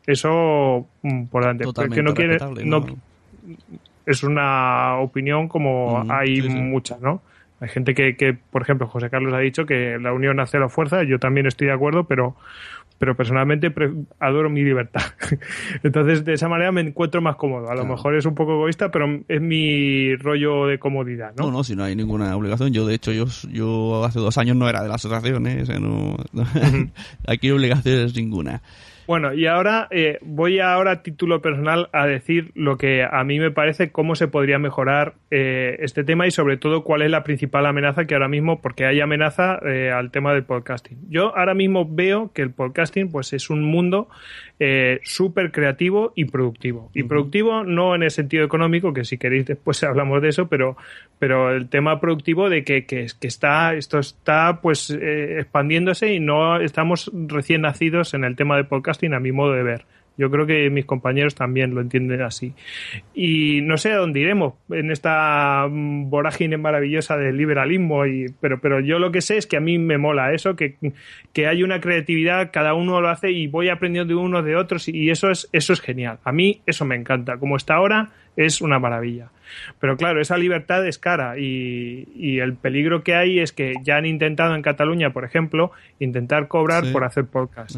[0.07, 1.65] Eso mm, por delante.
[1.65, 2.87] Porque no quiere, no, ¿no?
[4.07, 6.49] es una opinión como hay sí, sí.
[6.49, 7.23] muchas, ¿no?
[7.61, 10.69] Hay gente que, que, por ejemplo, José Carlos ha dicho que la unión hace la
[10.69, 12.37] fuerza, yo también estoy de acuerdo, pero
[12.99, 13.73] pero personalmente
[14.19, 15.03] adoro mi libertad.
[15.83, 17.71] Entonces, de esa manera me encuentro más cómodo.
[17.71, 21.47] A lo mejor es un poco egoísta, pero es mi rollo de comodidad, ¿no?
[21.47, 22.73] No, no, si no hay ninguna obligación.
[22.73, 25.63] Yo, de hecho, yo, yo hace dos años no era de la asociación, ¿eh?
[25.81, 26.17] no,
[27.27, 28.63] aquí obligaciones ninguna.
[29.09, 33.39] Bueno, y ahora eh, voy ahora a título personal a decir lo que a mí
[33.39, 37.25] me parece cómo se podría mejorar eh, este tema y sobre todo cuál es la
[37.25, 40.99] principal amenaza que ahora mismo, porque hay amenaza eh, al tema del podcasting.
[41.09, 44.11] Yo ahora mismo veo que el podcasting pues es un mundo
[44.61, 46.91] eh, súper creativo y productivo.
[46.93, 50.77] Y productivo no en el sentido económico, que si queréis después hablamos de eso, pero,
[51.19, 56.61] pero el tema productivo de que, que, está, esto está pues eh, expandiéndose y no
[56.61, 59.85] estamos recién nacidos en el tema de podcasting a mi modo de ver.
[60.19, 62.53] Yo creo que mis compañeros también lo entienden así.
[63.15, 68.61] Y no sé a dónde iremos en esta mm, vorágine maravillosa del liberalismo, y, pero,
[68.61, 70.75] pero yo lo que sé es que a mí me mola eso, que,
[71.33, 74.89] que hay una creatividad, cada uno lo hace y voy aprendiendo de unos de otros
[74.89, 76.19] y eso es, eso es genial.
[76.25, 77.39] A mí eso me encanta.
[77.39, 79.29] Como está ahora, es una maravilla.
[79.79, 83.97] Pero claro, esa libertad es cara y, y, el peligro que hay es que ya
[83.97, 85.71] han intentado en Cataluña, por ejemplo,
[86.01, 87.77] intentar cobrar por hacer podcast.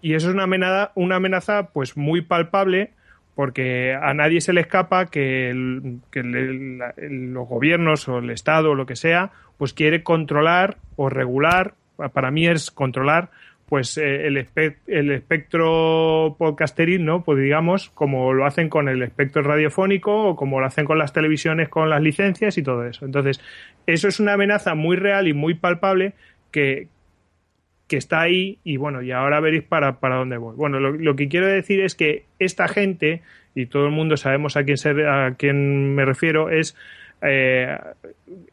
[0.00, 2.92] Y eso es una amenaza, una amenaza pues muy palpable
[3.38, 8.96] porque a nadie se le escapa que, los gobiernos o el Estado o lo que
[8.96, 11.74] sea, pues quiere controlar o regular,
[12.12, 13.30] para mí es controlar,
[13.68, 14.44] pues eh, el,
[14.88, 17.22] el espectro podcasteril, ¿no?
[17.22, 21.12] Pues digamos, como lo hacen con el espectro radiofónico o como lo hacen con las
[21.12, 23.04] televisiones con las licencias y todo eso.
[23.04, 23.40] Entonces,
[23.86, 26.14] eso es una amenaza muy real y muy palpable
[26.50, 26.88] que,
[27.88, 30.54] que está ahí y bueno, y ahora veréis para, para dónde voy.
[30.54, 33.22] Bueno, lo, que quiero decir es que esta gente,
[33.54, 34.76] y todo el mundo sabemos a quién,
[35.06, 36.76] a quién me refiero, es
[37.22, 37.76] eh,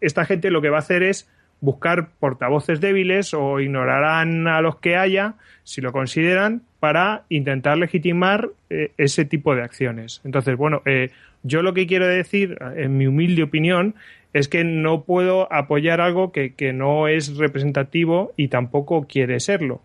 [0.01, 1.29] esta gente lo que va a hacer es
[1.59, 8.49] buscar portavoces débiles o ignorarán a los que haya, si lo consideran, para intentar legitimar
[8.69, 10.21] eh, ese tipo de acciones.
[10.23, 11.11] Entonces, bueno, eh,
[11.43, 13.95] yo lo que quiero decir, en mi humilde opinión,
[14.35, 19.81] es que no puedo apoyar algo que, no es representativo y tampoco quiere serlo.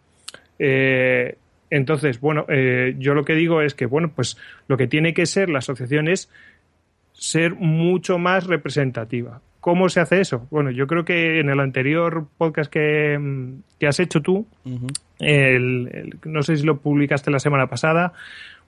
[0.59, 1.37] Eh,
[1.71, 4.37] entonces, bueno, eh, yo lo que digo es que, bueno, pues
[4.67, 6.29] lo que tiene que ser la asociación es
[7.13, 9.41] ser mucho más representativa.
[9.61, 10.49] ¿Cómo se hace eso?
[10.51, 13.21] Bueno, yo creo que en el anterior podcast que,
[13.87, 14.49] has hecho tú,
[15.21, 18.15] no sé si lo publicaste la semana pasada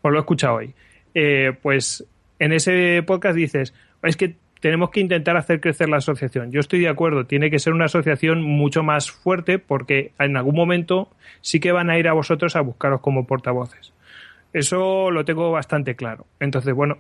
[0.01, 0.74] o lo he escuchado hoy,
[1.12, 2.07] eh, pues
[2.39, 3.74] en ese podcast dices,
[4.05, 6.53] es que tenemos que intentar hacer crecer la asociación.
[6.53, 10.55] Yo estoy de acuerdo, tiene que ser una asociación mucho más fuerte porque en algún
[10.55, 11.11] momento
[11.41, 13.93] sí que van a ir a vosotros a buscaros como portavoces.
[14.53, 16.27] Eso lo tengo bastante claro.
[16.39, 16.99] Entonces, bueno,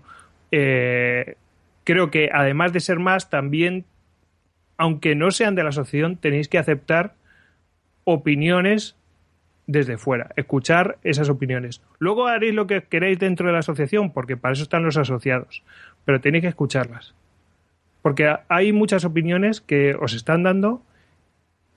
[0.50, 1.36] eh,
[1.84, 3.84] creo que además de ser más, también,
[4.76, 7.14] aunque no sean de la asociación, tenéis que aceptar
[8.02, 8.96] opiniones
[9.68, 11.80] desde fuera, escuchar esas opiniones.
[12.00, 15.62] Luego haréis lo que queréis dentro de la asociación, porque para eso están los asociados,
[16.04, 17.14] pero tenéis que escucharlas.
[18.02, 20.82] Porque hay muchas opiniones que os están dando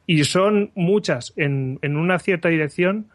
[0.08, 3.08] y son muchas en, una cierta dirección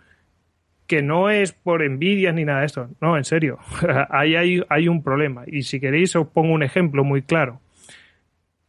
[0.87, 2.89] que no es por envidia ni nada de esto.
[3.01, 3.59] No, en serio.
[4.11, 5.45] Ahí hay, hay, un problema.
[5.47, 7.61] Y si queréis os pongo un ejemplo muy claro.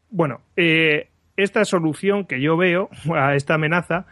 [0.10, 4.06] Bueno, eh, esta solución que yo veo a esta amenaza,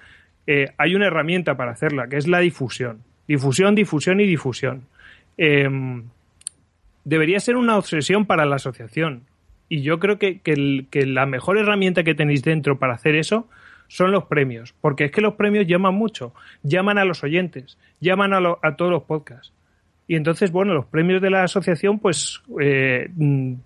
[0.48, 3.04] eh, hay una herramienta para hacerla, que es la difusión.
[3.28, 4.88] Difusión, difusión y difusión.
[5.38, 6.06] Em,
[7.04, 9.29] debería ser una obsesión para la asociación.
[9.70, 10.42] Y yo creo que,
[11.06, 13.48] la mejor herramienta que tenéis dentro para hacer eso
[13.88, 18.34] son los premios, porque es que los premios llaman mucho, llaman a los oyentes, llaman
[18.34, 19.54] a, a todos los podcasts.
[20.10, 23.12] Y entonces, bueno, los premios de la asociación, pues eh,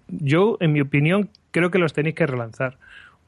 [0.10, 2.78] yo, en mi opinión, creo que los tenéis que relanzar.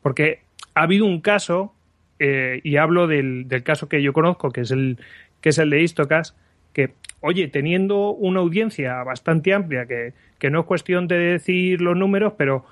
[0.02, 0.42] Porque
[0.74, 1.74] ha habido un caso,
[2.20, 4.98] eh, y hablo del, del, caso que yo conozco, que es el,
[5.40, 6.36] que es el de Istocas,
[6.76, 11.96] que, oye, teniendo una audiencia bastante amplia, que, que no es cuestión de decir los
[11.96, 12.66] números, pero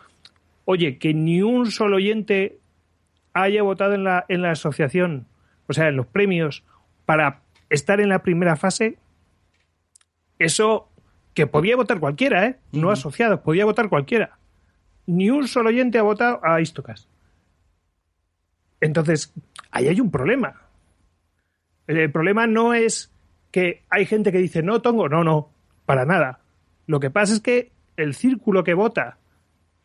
[0.66, 2.60] oye, que ni un solo oyente
[3.34, 5.26] haya votado en la, en la asociación,
[5.68, 6.64] o sea, en los premios,
[7.06, 7.40] para
[7.70, 8.98] estar en la primera fase,
[10.38, 10.90] eso
[11.34, 12.58] que podía votar cualquiera, ¿eh?
[12.74, 14.38] No asociados, podía votar cualquiera.
[15.06, 17.08] Ni un solo oyente ha votado a Istocas.
[18.82, 19.34] Entonces,
[19.72, 20.62] ahí hay un problema.
[21.88, 23.13] El problema no es
[23.54, 25.52] que hay gente que dice, no, Tongo, no, no,
[25.86, 26.40] para nada.
[26.88, 29.20] Lo que pasa es que el círculo que vota,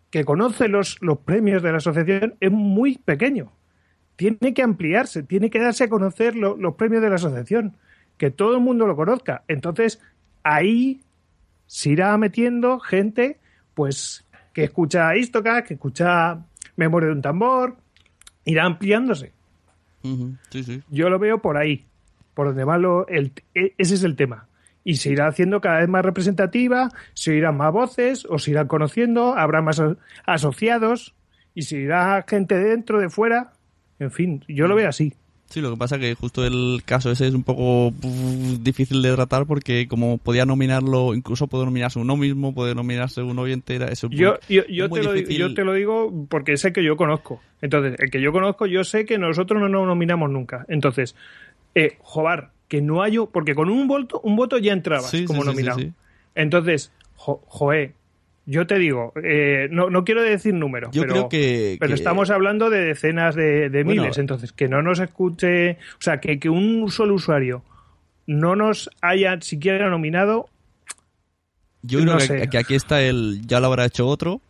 [0.09, 3.53] que conoce los, los premios de la asociación, es muy pequeño.
[4.17, 7.77] Tiene que ampliarse, tiene que darse a conocer los premios de la asociación,
[8.17, 9.45] que todo el mundo lo conozca.
[9.49, 10.01] Entonces,
[10.43, 11.03] ahí
[11.67, 13.39] se irá metiendo gente,
[13.75, 16.43] pues, que escucha Istoca, que escucha
[16.77, 17.77] Memoria de un tambor,
[18.47, 19.35] irá ampliándose.
[20.89, 21.85] Yo lo veo por ahí.
[22.39, 24.47] Por donde va lo, el, e- ese es el tema.
[24.85, 28.69] Y se irá haciendo cada vez más representativa, se irán más voces, o se irán
[28.69, 29.83] conociendo, habrá más
[30.25, 31.17] asociados,
[31.53, 33.55] y se irá gente de dentro, de fuera.
[33.99, 35.15] En fin, yo lo veo así.
[35.47, 37.93] Sí, lo que pasa que justo el caso ese es un poco
[38.61, 43.39] difícil de tratar porque como podía nominarlo, incluso puede nominarse uno mismo, puede nominarse un
[43.39, 44.09] oyente, era eso.
[44.11, 46.97] Yo, yo, yo es muy te lo, yo te lo digo porque sé que yo
[46.97, 47.41] conozco.
[47.63, 50.67] Entonces, el que yo conozco, yo sé que nosotros no nos nominamos nunca.
[50.69, 51.17] Entonces,
[51.79, 53.17] eh, Jobar, que no hay...
[53.33, 55.79] Porque con un voto, un voto ya entrabas Sí, como sí, nominado.
[55.79, 55.93] sí.
[56.35, 57.93] Entonces, jo, joe,
[58.47, 61.95] yo te digo, eh, no, no quiero decir números, Yo pero, creo que- pero que-
[61.95, 64.03] estamos hablando de decenas de, de Bueno.
[64.03, 64.19] miles.
[64.19, 65.73] Entonces, que no nos escuche...
[65.73, 67.63] O sea, que, que un solo usuario
[68.27, 70.49] no nos haya siquiera nominado,
[71.83, 72.49] Yo creo no sé.
[72.51, 74.41] que aquí está el ya lo habrá hecho otro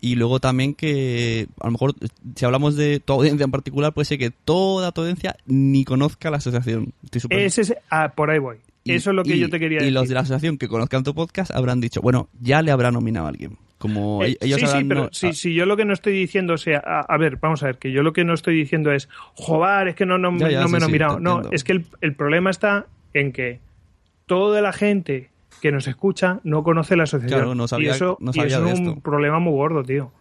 [0.00, 1.94] y luego también que a lo mejor
[2.34, 6.30] si hablamos de tu audiencia en particular puede ser que toda tu audiencia ni conozca
[6.30, 6.92] la asociación.
[7.04, 7.74] Estoy ese es...
[7.90, 8.56] ah, por ahí voy.
[8.84, 9.94] y- Eso es lo que y- yo te quería Y decir.
[9.94, 13.26] los de la asociación que conozcan tu podcast habrán dicho, bueno, ya le habrá nominado
[13.26, 13.56] a alguien.
[13.78, 16.54] Como Eh, ellos sí, sí, pero no- si, si yo lo que no estoy diciendo,
[16.54, 18.90] o sea, a, a ver, vamos a ver, que yo lo que no estoy diciendo
[18.90, 21.20] es, joder, es que no, no, Ya, ya, no me he sí, sí, nominado.
[21.20, 23.60] no, es que el, el problema está en que
[24.26, 25.28] toda la gente
[25.60, 27.38] que nos escucha no conoce la asociación.
[27.40, 29.00] Claro, no sabía- y eso, no y eso de es un esto.
[29.00, 30.12] problema muy gordo, tío.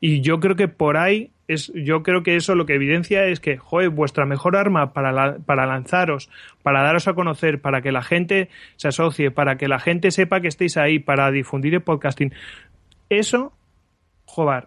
[0.00, 3.38] Y yo creo que por ahí es, yo creo que eso lo que evidencia es
[3.40, 6.28] que, joder, vuestra mejor arma para, la- para lanzaros,
[6.62, 10.40] para daros a conocer, para que la gente se asocie, para que la gente sepa
[10.40, 12.32] que estéis ahí, para difundir el podcasting.
[13.10, 13.52] Eso,
[14.24, 14.66] joder,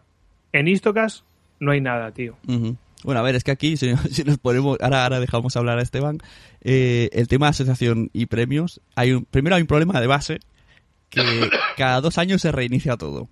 [0.54, 1.26] en Istocas
[1.60, 2.36] no hay nada, tío.
[2.48, 2.78] Ujú.
[3.06, 5.84] Bueno, a ver, es que aquí, si, si nos ponemos, ahora, ahora dejamos hablar a
[5.84, 6.18] Esteban,
[6.62, 10.40] eh, el tema de asociación y premios, hay un, primero hay un problema de base,
[11.10, 11.22] que
[11.78, 13.30] cada dos años se reinicia todo.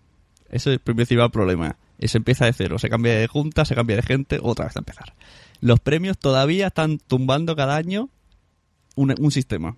[0.49, 1.75] Ese es el principal problema.
[1.99, 4.79] Se empieza de cero, se cambia de junta, se cambia de gente, otra vez a
[4.79, 5.15] empezar.
[5.59, 8.09] Los premios todavía están tumbando cada año
[8.95, 9.77] un, un sistema.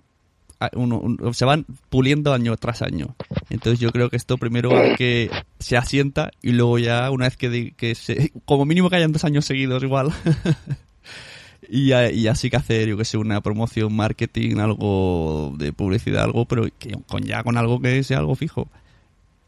[0.74, 3.16] Uno- un- se van puliendo año tras año.
[3.50, 5.30] Entonces yo creo que esto primero hay que
[5.60, 9.24] se asienta y luego ya una vez que, que se, como mínimo que hayan dos
[9.26, 10.12] años seguidos igual.
[11.70, 16.46] y, y así que hacer, yo que sé, una promoción, marketing, algo de publicidad, algo,
[16.46, 16.68] pero
[17.08, 18.68] con ya con algo que sea algo fijo.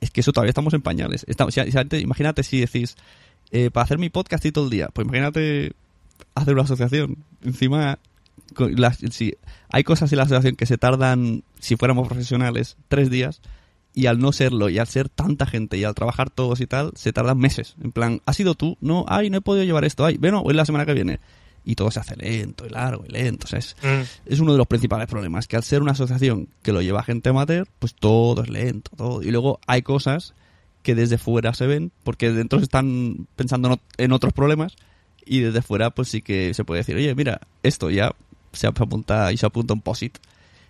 [0.01, 1.25] Es que eso todavía estamos en pañales.
[1.27, 1.55] Estamos,
[1.99, 2.95] imagínate si decís,
[3.51, 5.73] eh, para hacer mi podcast y todo el día, pues imagínate
[6.35, 7.17] hacer una asociación.
[7.43, 7.97] Encima,
[8.75, 9.35] las- si
[9.69, 13.41] hay cosas en la asociación que se tardan, si fuéramos profesionales, tres días,
[13.93, 16.91] y al no serlo, y al ser tanta gente, y al trabajar todos y tal,
[16.95, 17.75] se tardan meses.
[17.83, 18.77] En plan, ¿has sido tú?
[18.79, 21.19] No, ay, no he podido llevar esto, ay, bueno, hoy la semana que viene.
[21.65, 23.45] Y todo se hace lento y largo y lento.
[23.45, 23.75] O sea, es,
[24.25, 27.29] es uno de los principales problemas, que al ser una asociación que lo lleva gente
[27.29, 29.21] amateur, pues todo es lento, todo.
[29.21, 30.33] Y luego hay cosas
[30.83, 34.75] que desde fuera se ven, porque dentro se están pensando en otros problemas,
[35.25, 38.15] y desde fuera pues sí que se puede decir, oye, mira, esto ya
[38.57, 40.17] se apunta y se apunta un POSIT.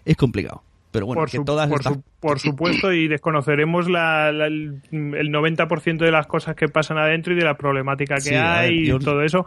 [0.06, 0.62] Es complicado.
[0.92, 1.94] Pero bueno, por, que su- todas por, estas...
[1.94, 6.98] su- por supuesto, y desconoceremos la, la- el el 90% de las cosas que pasan
[6.98, 9.46] adentro y de la problemática que Sí, a ver, hay y yo- todo eso.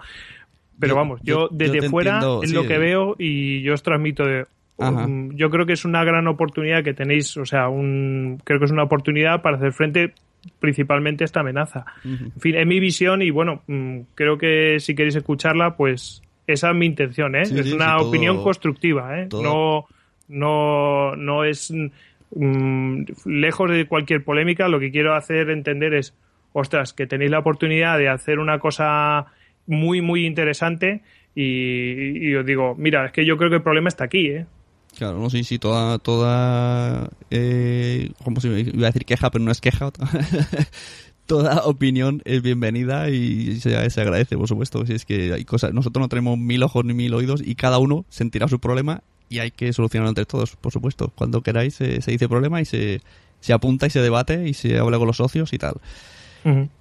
[0.78, 2.54] Pero yo- vamos, yo- desde fuera entiendo, es sí.
[2.56, 4.46] lo que veo y yo os transmito de...
[4.76, 8.64] Um, yo creo que es una gran oportunidad que tenéis, o sea, un, creo que
[8.64, 10.14] es una oportunidad para hacer frente
[10.58, 11.84] principalmente a esta amenaza.
[12.02, 16.70] En fin, es mi visión y bueno, mm, creo que si queréis escucharla, pues esa
[16.70, 17.44] es mi intención, ¿eh?
[17.44, 19.26] Sí, es sí, una sí, todo- opinión constructiva, ¿eh?
[19.28, 19.86] todo- No,
[20.28, 21.72] no, no es
[22.34, 24.68] mm, lejos de cualquier polémica.
[24.68, 26.14] Lo que quiero hacer entender es,
[26.52, 29.26] ostras, que tenéis la oportunidad de hacer una cosa
[29.66, 31.02] muy, muy interesante
[31.34, 34.46] y, y os digo, mira, es que yo creo que el problema está aquí, ¿eh?
[34.98, 39.52] Claro, no sé si toda, toda, eh, como si iba a decir queja, pero no
[39.52, 39.90] es queja.
[41.30, 44.84] Toda opinión es bienvenida y se, se agradece, por supuesto.
[44.84, 47.78] Si es que hay cosas, nosotros no tenemos mil ojos ni mil oídos y cada
[47.78, 51.12] uno sentirá su problema y hay que solucionarlo entre todos, por supuesto.
[51.14, 53.00] Cuando queráis se, se dice problema y se,
[53.38, 55.74] se apunta y se debate y se habla con los socios y tal.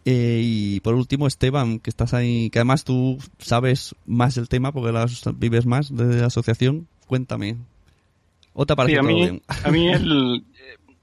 [0.06, 4.72] Eh, y por último, Esteban, que estás ahí, que además tú sabes más del tema
[4.72, 7.56] porque las vives más de la asociación, cuéntame.
[8.54, 9.42] ¿O te parece Sí, a todo mí, bien?
[9.48, 10.96] a mí el, eh,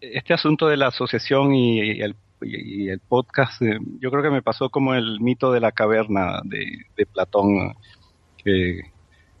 [0.00, 4.42] este asunto de la asociación y el, y el podcast, eh, yo creo que me
[4.42, 7.74] pasó como el mito de la caverna de, de Platón,
[8.36, 8.80] que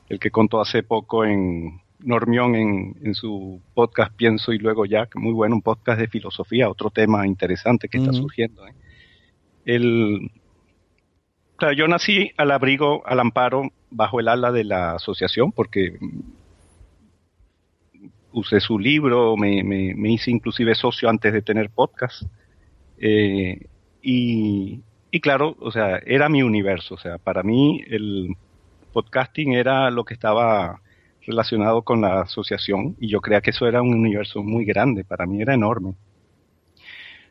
[0.08, 5.06] el que contó hace poco en Normión en, en su podcast Pienso y luego ya,
[5.06, 8.66] que muy bueno, un podcast de filosofía, otro tema interesante que está surgiendo.
[8.66, 8.74] ¿eh?
[9.64, 10.30] El,
[11.56, 15.98] claro, yo nací al abrigo, al amparo, bajo el ala de la asociación, porque
[18.32, 22.22] usé su libro, me, me, me hice inclusive socio antes de tener podcast.
[23.02, 23.66] Eh,
[24.00, 24.80] y,
[25.20, 26.94] claro, o sea, era mi universo.
[26.94, 28.34] O sea, para mí el,
[28.92, 30.80] podcasting era lo que estaba
[31.26, 35.26] relacionado con la asociación y yo creía que eso era un universo muy grande, para
[35.26, 35.94] mí era enorme.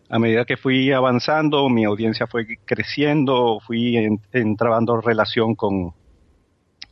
[0.09, 3.95] A medida que fui avanzando, mi audiencia fue creciendo, fui
[4.33, 5.93] entrando en relación con,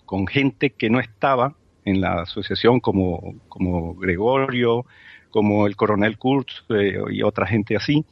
[0.05, 4.85] con gente que no estaba en la asociación, como, como Gregorio,
[5.31, 8.05] como el coronel Kurtz eh, y otra gente así.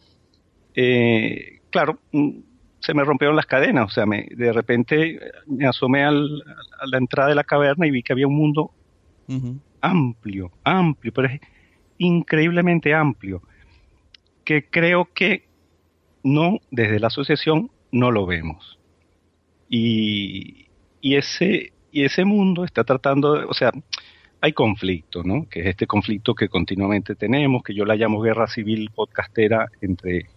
[0.79, 2.37] Eh, claro, mm,
[2.79, 7.29] se me rompieron las cadenas, o sea, me, de repente me asomé a la entrada
[7.29, 8.71] de la caverna y vi que había un mundo
[9.81, 11.41] amplio, amplio, pero es
[11.97, 13.41] increíblemente amplio,
[14.45, 15.47] que creo que
[16.23, 18.77] no, desde la asociación, no lo vemos.
[19.67, 20.67] Y,
[21.01, 23.71] y ese, y ese mundo está tratando, o sea,
[24.41, 25.49] hay conflicto, ¿no?
[25.49, 30.27] Que es este conflicto que continuamente tenemos, que yo la llamo guerra civil podcastera entre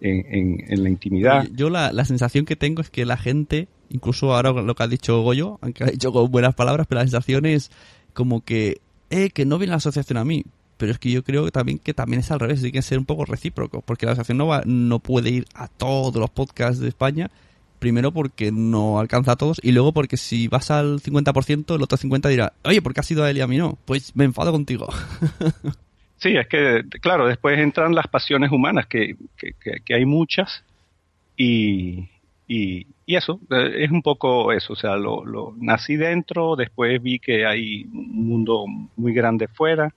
[0.00, 1.46] en, en, la intimidad.
[1.52, 4.88] Yo la, la, sensación que tengo es que la gente, incluso ahora lo que ha
[4.88, 7.70] dicho Goyo, aunque ha dicho con buenas palabras, pero la sensación es
[8.12, 8.80] como que,
[9.10, 10.44] eh, que no viene la asociación a mí.
[10.76, 13.04] Pero es que yo creo también que también es al revés, tiene que ser un
[13.04, 16.88] poco recíproco, porque la asociación no, va, no puede ir a todos los podcasts de
[16.88, 17.30] España,
[17.78, 21.98] primero porque no alcanza a todos, y luego porque si vas al 50%, el otro
[21.98, 23.76] 50% dirá, oye, ¿por qué has ido a él y a mí no?
[23.84, 24.88] Pues me enfado contigo.
[26.20, 30.62] Sí, es que, claro, después entran las pasiones humanas, que, que, hay muchas,
[31.34, 32.10] y,
[32.46, 37.18] y, eso, eh, es un poco eso, o sea, lo, lo, nací dentro, después vi
[37.20, 38.66] que hay un mundo
[38.96, 39.94] muy grande fuera,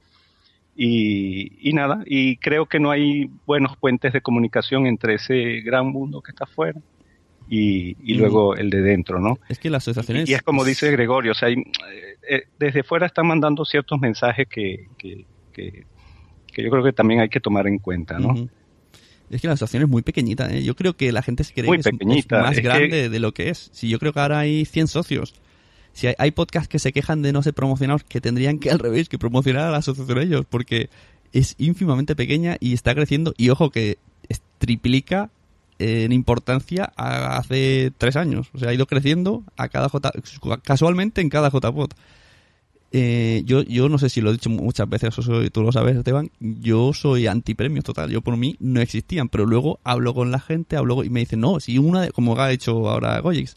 [0.77, 5.87] y, y nada, y creo que no hay buenos puentes de comunicación entre ese gran
[5.87, 6.79] mundo que está afuera
[7.49, 9.37] y, y luego el de dentro, ¿no?
[9.49, 10.29] Es que las asociaciones...
[10.29, 11.63] Y es como dice Gregorio, o sea, eh,
[12.27, 15.85] eh, desde fuera están mandando ciertos mensajes que, que, que
[16.53, 18.47] que yo creo que también hay que tomar en cuenta, ¿no?
[19.29, 20.63] Es que la asociación es muy pequeñita, ¿eh?
[20.63, 23.69] Yo creo que la gente se cree que es, más grande de lo que es.
[23.73, 25.33] Si yo creo que ahora hay 100 socios.
[25.91, 29.09] Si hay, podcasts que se quejan de no ser promocionados, que tendrían que al revés,
[29.09, 30.89] que promocionar a la asociación ellos, porque
[31.31, 33.33] es ínfimamente pequeña y está creciendo.
[33.37, 33.97] Y ojo que
[34.57, 35.29] triplica
[35.79, 38.49] en importancia hace tres años.
[38.53, 40.11] O sea, ha ido creciendo a cada J,
[40.63, 41.91] casualmente en cada JPod.
[42.95, 45.97] Eh, yo, yo no sé si lo he dicho muchas veces, o tú lo sabes,
[45.97, 50.39] Esteban, yo soy antipremios total, yo por mí no existían, pero luego hablo con la
[50.39, 53.55] gente, hablo y me dicen, no, si una, de, como ha hecho ahora Goyix,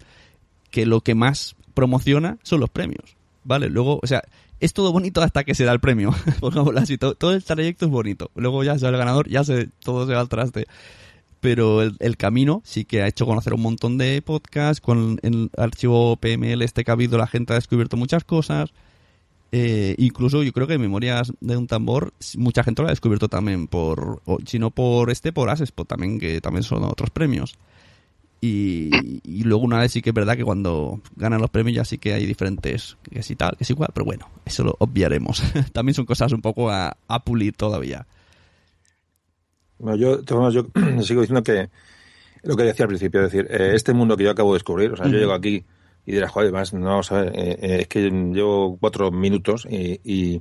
[0.70, 3.68] que lo que más promociona son los premios, ¿vale?
[3.68, 4.22] Luego, o sea,
[4.59, 7.84] es todo bonito hasta que se da el premio, por así, todo, todo, el trayecto
[7.84, 10.64] es bonito, luego ya se el ganador, ya se, todo se va al traste.
[11.41, 16.16] Pero el, camino sí que ha hecho conocer un montón de podcasts, con el archivo
[16.16, 18.72] PML este que ha habido la gente ha descubierto muchas cosas,
[19.53, 23.68] eh, incluso yo creo que Memorias de un tambor, mucha gente lo ha descubierto también
[23.68, 27.57] por, si no por este, por Asespot también, que también son otros premios.
[28.40, 31.99] Y, luego una vez sí que es verdad que cuando ganan los premios ya sí
[31.99, 35.42] que hay diferentes, que y tal, que es igual, pero bueno, eso lo obviaremos.
[35.72, 38.07] también son cosas un poco a, pulir todavía.
[39.78, 40.66] Bueno, yo, yo
[41.03, 41.70] sigo diciendo que
[42.42, 44.92] lo que decía al principio, es decir, eh, este mundo que yo acabo de descubrir,
[44.92, 45.64] o sea, yo llego aquí
[46.07, 50.41] y dirás, joder, además, no, ver, eh, eh, es que llevo cuatro minutos y,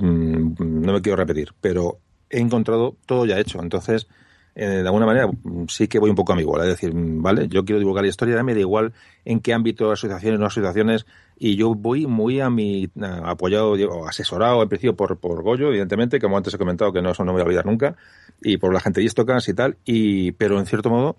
[0.00, 1.98] mm, no me quiero repetir, pero
[2.30, 3.60] he encontrado todo ya hecho.
[3.60, 4.06] Entonces,
[4.54, 5.28] eh, de alguna manera,
[5.68, 6.62] sí que voy un poco a mi igual.
[6.62, 8.92] Es decir, mm, vale, yo quiero divulgar la historia, me da igual
[9.24, 11.04] en qué ámbito, asociaciones, no asociaciones,
[11.36, 12.88] y yo voy muy a mi
[13.24, 17.10] apoyado o asesorado en principio por, por Goyo, evidentemente, como antes he comentado, que no,
[17.10, 17.96] eso no me voy a olvidar nunca,
[18.40, 21.16] y por la gente de Istocas y tal, y, pero en cierto modo,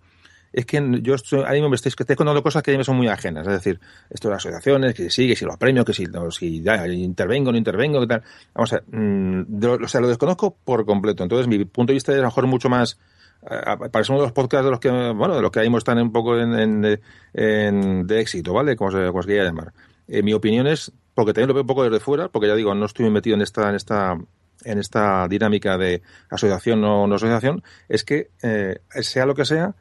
[0.53, 2.97] es que yo estoy, ahí me estáis, estoy contando cosas que a mí me son
[2.97, 3.45] muy ajenas.
[3.47, 3.79] Es decir,
[4.09, 7.51] esto de las asociaciones, que si sigue, si los premios, que si, si ya, intervengo,
[7.51, 8.23] no intervengo, qué tal.
[8.53, 11.23] Vamos a ver, mm, sea, lo desconozco por completo.
[11.23, 12.97] Entonces, mi punto de vista es a lo mejor mucho más
[13.39, 16.11] para uno de los podcasts de los que, bueno, de los que ahí están un
[16.11, 18.75] poco en, de éxito, ¿vale?
[18.75, 19.73] Como se, como quiera llamar.
[20.07, 22.73] Eh, mi opinión es, porque también lo veo un poco desde fuera, porque ya digo,
[22.73, 24.17] no estoy metido en esta, en esta,
[24.63, 29.75] en esta dinámica de asociación o no asociación, es que eh, sea lo que sea,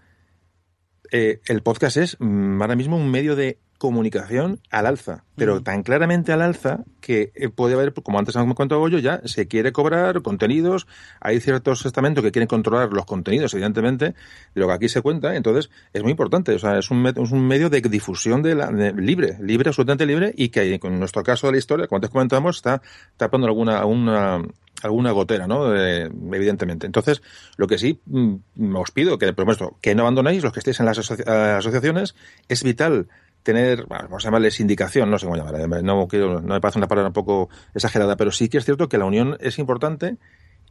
[1.12, 5.82] eh, el podcast es mm, ahora mismo un medio de comunicación al alza, pero tan
[5.82, 9.72] claramente al alza que eh, puede haber, como antes me contado yo, ya se quiere
[9.72, 10.86] cobrar contenidos,
[11.20, 14.14] hay ciertos estamentos que quieren controlar los contenidos, evidentemente, de
[14.54, 17.46] lo que aquí se cuenta, entonces es muy importante, o sea, es un, es un
[17.46, 21.52] medio de difusión de la, libre, libre, absolutamente libre, y que en nuestro caso de
[21.52, 22.80] la historia, como antes comentamos, está
[23.18, 24.42] tapando alguna, alguna
[24.86, 25.74] alguna gotera, ¿no?
[25.76, 26.86] evidentemente.
[26.86, 27.22] Entonces,
[27.56, 30.86] lo que sí mm, os pido, que prometo, que no abandonéis los que estéis en
[30.86, 32.14] las asociaciones,
[32.48, 33.08] es vital
[33.42, 36.88] tener, vamos a llamarle sindicación, no sé cómo llamarla, no quiero, no me parece una
[36.88, 40.16] palabra un poco exagerada, pero sí que es cierto que la unión es importante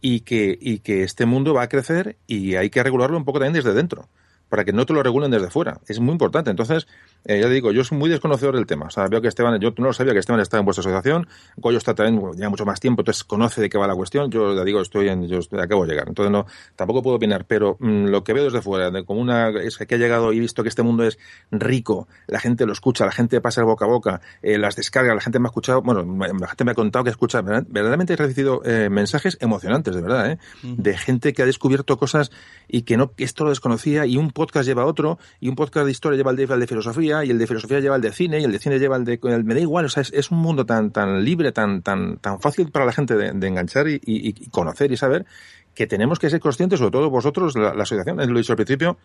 [0.02, 3.40] y que, y que este mundo va a crecer y hay que regularlo un poco
[3.40, 4.10] también desde dentro.
[4.50, 5.80] para que no te lo regulen desde fuera.
[5.88, 6.52] Es muy importante.
[6.52, 6.86] Entonces,
[7.26, 8.86] eh, ya digo, yo soy muy desconocedor del tema.
[8.86, 11.28] O sea, veo que Esteban, yo no lo sabía que Esteban está en vuestra asociación.
[11.58, 14.30] Goyo está también ya mucho más tiempo, entonces conoce de qué va la cuestión.
[14.30, 16.08] Yo ya digo, estoy en, yo acabo de llegar.
[16.08, 16.46] Entonces no,
[16.76, 19.96] tampoco puedo opinar, pero mm, lo que veo desde fuera, de como una, es que
[19.96, 21.18] ha llegado y visto que este mundo es
[21.52, 25.16] rico, la gente lo escucha, la gente pasa el boca a boca, eh, las descarga,
[25.16, 26.04] la gente me ha escuchado, bueno,
[26.40, 30.32] la gente me ha contado que escucha, verdaderamente he recibido eh, mensajes emocionantes, de verdad,
[30.32, 30.38] ¿eh?
[30.64, 32.32] de gente que ha descubierto cosas
[32.68, 35.86] y que no, esto lo desconocía y un podcast lleva a otro y un podcast
[35.86, 38.12] de historia lleva al de, al de filosofía y el de filosofía lleva al de
[38.12, 40.32] cine y el de cine lleva al de, el, me da igual, o sea, es,
[40.32, 43.96] un mundo tan, tan libre, tan, tan, tan fácil para la gente de, enganchar y,
[43.96, 45.26] y, y, conocer y saber
[45.74, 48.58] que tenemos que ser conscientes, sobre todo vosotros, la, la asociación, lo he dicho al
[48.58, 48.98] principio,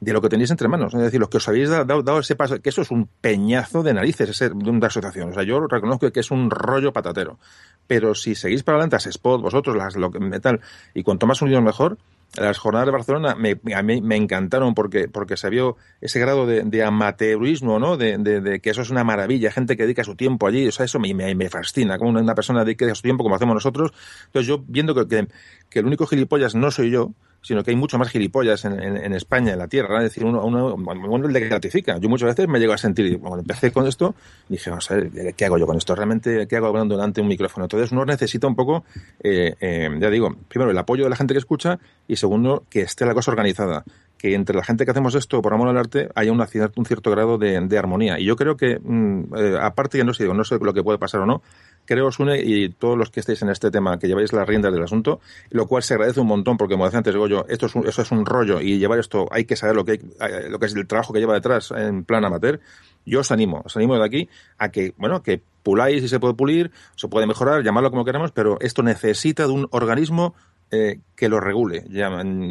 [0.00, 0.94] de lo que tenéis entre manos.
[0.94, 3.94] Es decir, los que os habéis dado, ese paso, que eso es un peñazo de
[3.94, 5.30] narices, ese, de una asociación.
[5.30, 7.38] O sea, yo reconozco que es un rollo patatero.
[7.86, 10.60] Pero si seguís para adelante, a Spot, vosotros, las, lo metal,
[10.94, 11.98] y cuanto más unidos mejor,
[12.36, 16.46] las jornadas de Barcelona me, a mí me encantaron porque, porque se vio ese grado
[16.46, 17.96] de, amateurismo, ¿no?
[17.96, 20.84] De, de, que eso es una maravilla, gente que dedica su tiempo allí, o sea,
[20.84, 23.92] eso me, me, me fascina, como una persona dedica su tiempo como hacemos nosotros.
[24.26, 25.28] Entonces yo viendo que, que,
[25.68, 27.12] que el único gilipollas no soy yo,
[27.46, 30.74] sino que hay mucho más gilipollas en, España, en la tierra, es decir, uno, uno,
[30.74, 31.96] uno le gratifica.
[31.98, 34.16] Yo muchas veces me llego a sentir, cuando empecé con esto,
[34.48, 35.94] dije, vamos a ver, ¿qué hago yo con esto?
[35.94, 37.66] ¿Realmente qué hago hablando delante de un micrófono?
[37.66, 38.84] Entonces uno necesita un poco,
[39.22, 41.78] eh, eh, ya digo, primero el apoyo de la gente que escucha
[42.08, 43.84] y segundo, que esté la cosa organizada
[44.18, 47.38] que entre la gente que hacemos esto por amor al arte haya un cierto grado
[47.38, 48.18] de, armonía.
[48.18, 50.98] Y yo creo que, mmm, eh, aparte, ya no sé, no sé lo que puede
[50.98, 51.42] pasar o no,
[51.86, 54.72] creo os une y todos los que estéis en este tema, que lleváis las riendas
[54.72, 55.20] del asunto,
[55.50, 57.86] lo cual se agradece un montón porque, como decía antes, digo yo, esto es un,
[57.86, 60.66] eso es un rollo y llevar esto, hay que saber lo que, hay, lo que
[60.66, 62.60] es el trabajo que lleva detrás en plan amateur.
[63.06, 64.28] Yo os animo, os animo de aquí
[64.58, 68.32] a que, bueno, que puláis y se puede pulir, se puede mejorar, llamarlo como queramos,
[68.32, 70.34] pero esto necesita de un organismo
[70.68, 71.84] eh, que lo regule.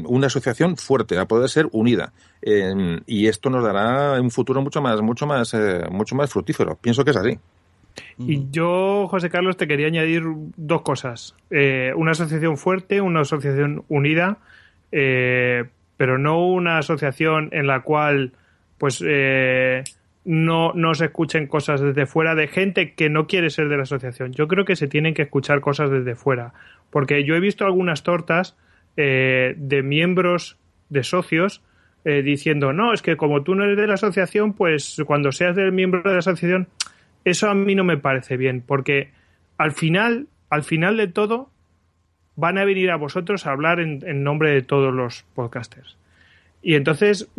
[0.07, 2.13] Una asociación fuerte, a poder ser unida.
[2.41, 6.77] Eh, y esto nos dará un futuro mucho más, mucho más, eh, mucho más fructífero.
[6.77, 7.38] Pienso que es así.
[8.17, 11.35] Y yo, José Carlos, te quería añadir dos cosas.
[11.49, 14.37] Eh, una asociación fuerte, una asociación unida,
[14.91, 15.65] eh,
[15.97, 18.31] pero no una asociación en la cual
[18.77, 19.83] pues eh,
[20.23, 23.83] no, no se escuchen cosas desde fuera de gente que no quiere ser de la
[23.83, 24.33] asociación.
[24.33, 26.53] Yo creo que se tienen que escuchar cosas desde fuera.
[26.89, 28.55] Porque yo he visto algunas tortas
[28.95, 31.61] de miembros, de socios,
[32.05, 35.73] diciendo, no, es que como tú no eres de la asociación, pues cuando seas del
[35.73, 36.69] miembro de la asociación
[37.26, 39.09] eso a mí no me parece bien, porque
[39.57, 41.49] al final, al final de todo,
[42.36, 45.97] van a venir a vosotros a hablar en, en nombre de todos los podcasters.
[46.65, 47.30] Y entonces,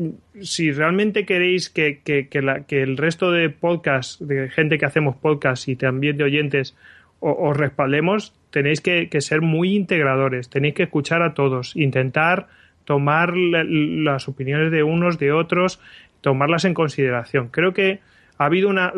[0.41, 5.66] si realmente queréis que, que, que, el resto de podcasts, de gente que hacemos podcasts
[5.66, 6.76] y también de oyentes,
[7.18, 12.47] os respaldemos, tenéis que, ser muy integradores, tenéis que escuchar a todos, intentar
[12.84, 15.80] tomar la, las opiniones de unos, de otros,
[16.20, 17.49] tomarlas en consideración.
[17.49, 17.99] Creo que
[18.39, 18.93] ha habido una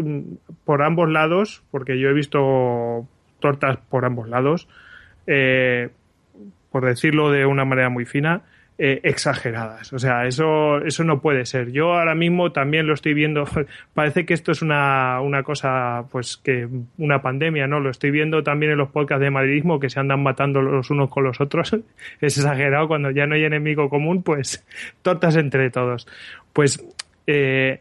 [0.65, 3.07] por ambos lados, porque yo he visto
[3.41, 4.69] tortas por ambos lados,
[5.27, 5.91] eh,
[6.71, 8.43] por decirlo de una manera muy fina,
[8.81, 9.93] eh, exageradas.
[9.93, 11.73] O sea, eso, eso no puede ser.
[11.73, 13.45] Yo ahora mismo también lo estoy viendo.
[13.95, 17.81] Parece que esto es una, una cosa, pues que una pandemia, ¿no?
[17.81, 21.11] Lo estoy viendo también en los podcasts de madridismo que se andan matando los unos
[21.11, 21.73] con los otros.
[22.21, 22.87] es exagerado.
[22.87, 24.65] Cuando ya no hay enemigo común, pues
[25.03, 26.07] tortas entre todos.
[26.53, 26.81] Pues
[27.27, 27.81] eh,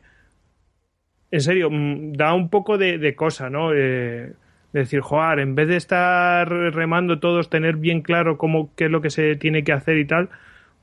[1.31, 3.73] en serio, da un poco de, de cosa, ¿no?
[3.73, 4.31] Eh,
[4.73, 9.01] decir, joder, en vez de estar remando todos, tener bien claro cómo, qué es lo
[9.01, 10.29] que se tiene que hacer y tal,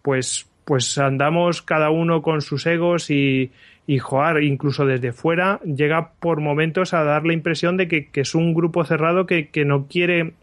[0.03, 3.53] pues, pues andamos cada uno con sus egos y,
[3.87, 8.35] y joder, incluso desde fuera llega por momentos a dar la impresión de que, es
[8.35, 10.35] un grupo cerrado que, que no quiere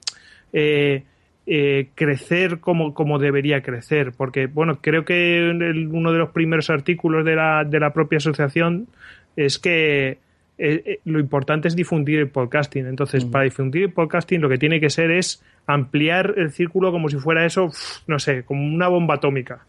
[0.53, 1.03] eh,
[1.47, 4.13] eh, crecer como, como debería crecer.
[4.15, 8.17] Porque, bueno, creo que el, uno de los primeros artículos de la, de la propia
[8.17, 8.87] asociación
[9.35, 10.19] es que
[10.57, 12.85] eh, lo importante es difundir el podcasting.
[12.85, 17.09] Entonces, para difundir el podcasting lo que tiene que ser es ampliar el círculo como
[17.09, 17.71] si fuera eso,
[18.07, 19.65] no sé, como una bomba atómica.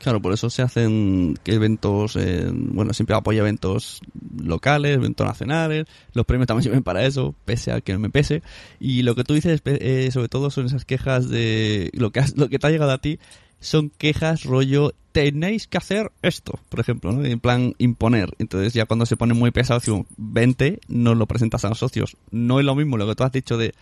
[0.00, 4.00] Claro, por eso se hacen eventos, eh, bueno, siempre apoya eventos
[4.40, 8.42] locales, eventos nacionales, los premios también sirven para eso, pese a que no me pese.
[8.78, 12.36] Y lo que tú dices, eh, sobre todo, son esas quejas de lo que, has,
[12.36, 13.18] lo que te ha llegado a ti,
[13.60, 17.24] son quejas rollo, tenéis que hacer esto, por ejemplo, ¿no?
[17.24, 18.34] en plan imponer.
[18.38, 22.16] Entonces ya cuando se pone muy pesado, si 20, no lo presentas a los socios.
[22.30, 23.74] No es lo mismo lo que tú has dicho de,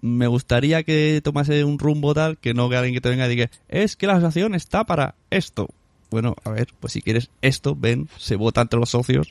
[0.00, 3.30] me gustaría que tomase un rumbo tal, que no que alguien que te venga y
[3.30, 5.68] diga, es que la asociación está para esto.
[6.10, 9.28] Bueno, a ver, pues si quieres esto, ven, se vota entre los socios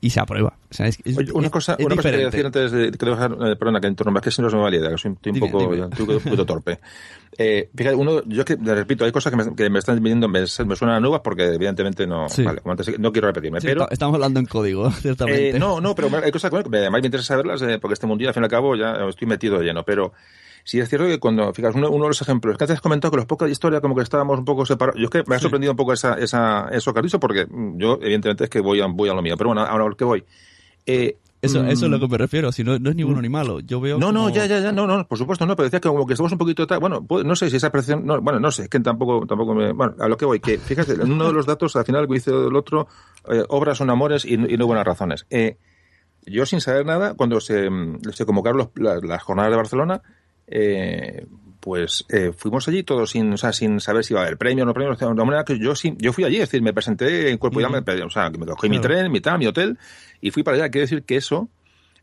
[0.00, 0.56] y se aprueba.
[0.70, 2.70] O sea, es, es- Oye, una es- cosa, es una cosa que quería decir antes
[2.72, 5.30] de que dejar, eh, perdona, que interrumpa, es que si no idea, que soy, estoy
[5.30, 5.76] un Dime, poco, dime.
[5.78, 6.78] ya, estoy un poquito torpe.
[7.40, 10.40] Eh, fíjate, uno, yo que, repito, hay cosas que me, que me están viniendo, me,
[10.40, 10.46] me
[10.76, 12.42] suenan nuevas porque evidentemente no, Sí.
[12.42, 13.88] vale, como antes, no quiero repetirme, Sí, pero...
[13.90, 15.50] estamos hablando en código, ciertamente.
[15.50, 17.92] Eh, no, no, pero hay cosas que bueno, que además me interesa saberlas eh, porque
[17.94, 19.84] este mundillo, al fin y al cabo, ya estoy metido de lleno.
[19.84, 20.14] Pero
[20.68, 23.10] sí es cierto que cuando, fíjate, uno, uno de los ejemplos, que antes has comentado
[23.10, 25.00] que los pocos de historia como que estábamos un poco separados.
[25.00, 27.46] Yo es que me ha sorprendido un poco esa, esa, eso que has dicho porque
[27.46, 29.34] mm, yo, evidentemente, es que voy a, voy a lo mío.
[29.38, 30.24] Pero bueno, ahora a lo que voy.
[30.86, 33.22] Eh, Eso, eso es mm, lo que me refiero, si no, no es ni bueno
[33.22, 33.60] ni malo.
[33.60, 35.88] Yo veo no, no, ya, ya, ya, no, no, por supuesto, no, pero decía que
[35.88, 38.50] como que estamos un poquito bueno, pues, no sé si esa percepción, no, bueno, no
[38.50, 41.26] sé, es que tampoco, tampoco me, bueno, a lo que voy, que fíjate, en uno
[41.28, 42.88] de los datos, al final, que dice el otro,
[43.30, 45.26] eh, obras son amores y, y no buenas razones.
[45.30, 45.56] Eh,
[46.26, 50.02] yo sin saber nada, cuando se, mm, se convocaron los- las, las jornadas de Barcelona,
[50.50, 51.26] eh,
[51.60, 54.64] pues eh, fuimos allí todos sin, o sea, sin saber si iba a haber premio
[54.64, 54.94] o no premio.
[54.96, 57.64] De manera que yo sí, yo fui allí, es decir, me presenté en cuerpo y
[57.64, 58.94] alma, o sea, que me cogí mi Claro.
[58.94, 59.78] tren, mi tal, mi hotel,
[60.20, 60.70] y fui para allá.
[60.70, 61.48] Quiere decir que eso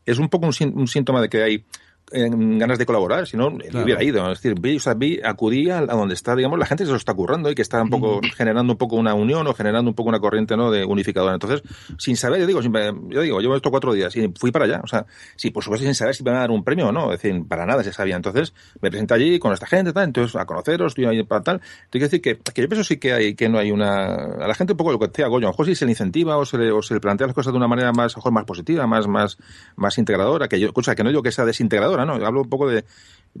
[0.04, 1.64] es un poco un, un síntoma de que hay
[2.12, 3.84] eh, ganas de colaborar, si no, Claro.
[3.84, 4.30] hubiera ido.
[4.32, 6.92] Es decir, vi, o sea, vi, acudí a, donde está, digamos, la gente que se
[6.92, 9.90] lo está currando y que está un poco generando un poco una unión o generando
[9.90, 10.70] un poco una corriente ¿no?
[10.70, 11.34] de unificadora.
[11.34, 11.62] Entonces,
[11.98, 12.72] sin saber, yo digo, sin-
[13.10, 14.80] yo digo, llevo estos cuatro días y fui para allá.
[14.84, 16.92] O sea, sí, por supuesto, sin saber si me van a dar un premio o
[16.92, 17.12] no.
[17.12, 18.16] Es decir, para nada se sabía.
[18.16, 21.60] Entonces, me presenté allí con esta gente, tal, entonces, a conoceros, estoy ahí para tal.
[21.90, 24.46] Tengo que decir que, que yo pienso sí que hay, que no hay una, a
[24.46, 26.36] la gente un poco lo que decía Goyo, a lo mejor si se le incentiva
[26.36, 28.20] o se le, o se le plantea las cosas de una manera más, a lo
[28.20, 29.38] mejor más positiva, más, más,
[29.76, 32.14] más integradora, que yo, cosa que no digo que sea desintegradora, ¿no?
[32.14, 32.84] Hablo un poco de,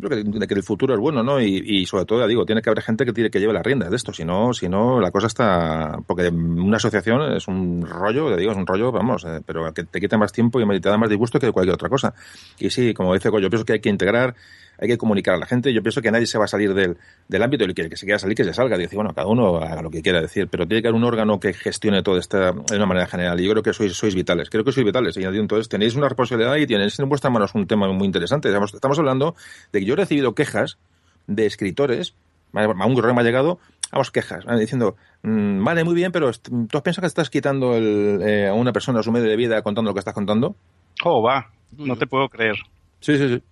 [0.00, 1.40] que, el futuro es bueno, ¿no?
[1.40, 3.90] Y, sobre todo, ya digo, tiene que haber gente que tiene que lleve las riendas
[3.90, 8.30] de esto, si no, si no, la cosa está, porque una asociación es un rollo,
[8.30, 10.88] ya digo, es un rollo, vamos, eh, pero que te quita más tiempo y te
[10.88, 12.14] da más disgusto que cualquier otra cosa.
[12.58, 14.34] Y sí, como dice yo pienso que hay que integrar,
[14.78, 15.72] hay que comunicar a la gente.
[15.72, 16.96] Yo pienso que nadie se va a salir del,
[17.28, 18.76] del ámbito y el que, que se quiera salir, que se salga.
[18.76, 21.40] Dice, bueno, cada uno haga lo que quiera decir, pero tiene que haber un órgano
[21.40, 23.40] que gestione todo esto de una manera general.
[23.40, 24.50] Y yo creo que sois, sois vitales.
[24.50, 25.16] Creo que sois vitales.
[25.16, 28.48] Y entonces tenéis una responsabilidad y tenéis en vuestras manos un tema muy interesante.
[28.48, 29.34] Estamos, estamos hablando
[29.72, 30.78] de que yo he recibido quejas
[31.26, 32.14] de escritores,
[32.54, 33.58] a un correo me ha llegado,
[33.92, 34.60] vamos, quejas, ¿vale?
[34.60, 38.54] diciendo, mm, vale, muy bien, pero ¿tú has pensado que estás quitando el, eh, a
[38.54, 40.56] una persona su medio de vida contando lo que estás contando?
[41.04, 42.56] Oh, va, no te puedo creer.
[43.00, 43.42] Sí, sí, sí.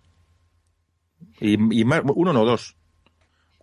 [1.45, 2.77] Y, y más, uno no, dos.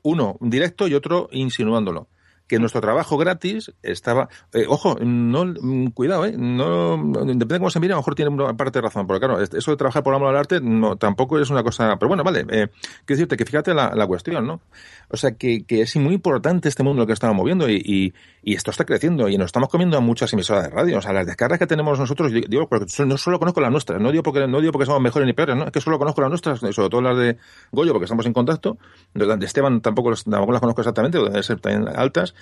[0.03, 2.07] Uno directo y otro insinuándolo.
[2.51, 4.27] Que nuestro trabajo gratis estaba.
[4.51, 6.33] eh, ojo, no, mm, cuidado, ¿eh?
[6.37, 9.07] No, depende de cómo se mire, a lo mejor tiene una parte de razón.
[9.07, 11.95] Porque claro, eso de trabajar por amor al arte no, tampoco es una cosa.
[11.97, 12.41] Pero bueno, vale.
[12.41, 12.67] Eh,
[13.05, 14.59] quiero decirte que fíjate la, la cuestión, ¿no?
[15.07, 18.53] O sea, que, que es muy importante este mundo en que estamos moviendo y, y,
[18.53, 20.97] esto está creciendo y nos estamos comiendo a muchas emisoras de radio.
[20.97, 24.11] O sea, las descargas que tenemos nosotros, digo, porque no solo conozco las nuestras, no
[24.11, 25.63] digo porque, no digo porque somos mejores ni peores, ¿no?
[25.63, 27.37] Es que solo conozco las nuestras, sobre todo las de
[27.71, 28.77] Goyo, porque estamos en contacto.
[29.13, 32.33] Las de Esteban tampoco, los- tampoco las conozco exactamente, deben ser también altas.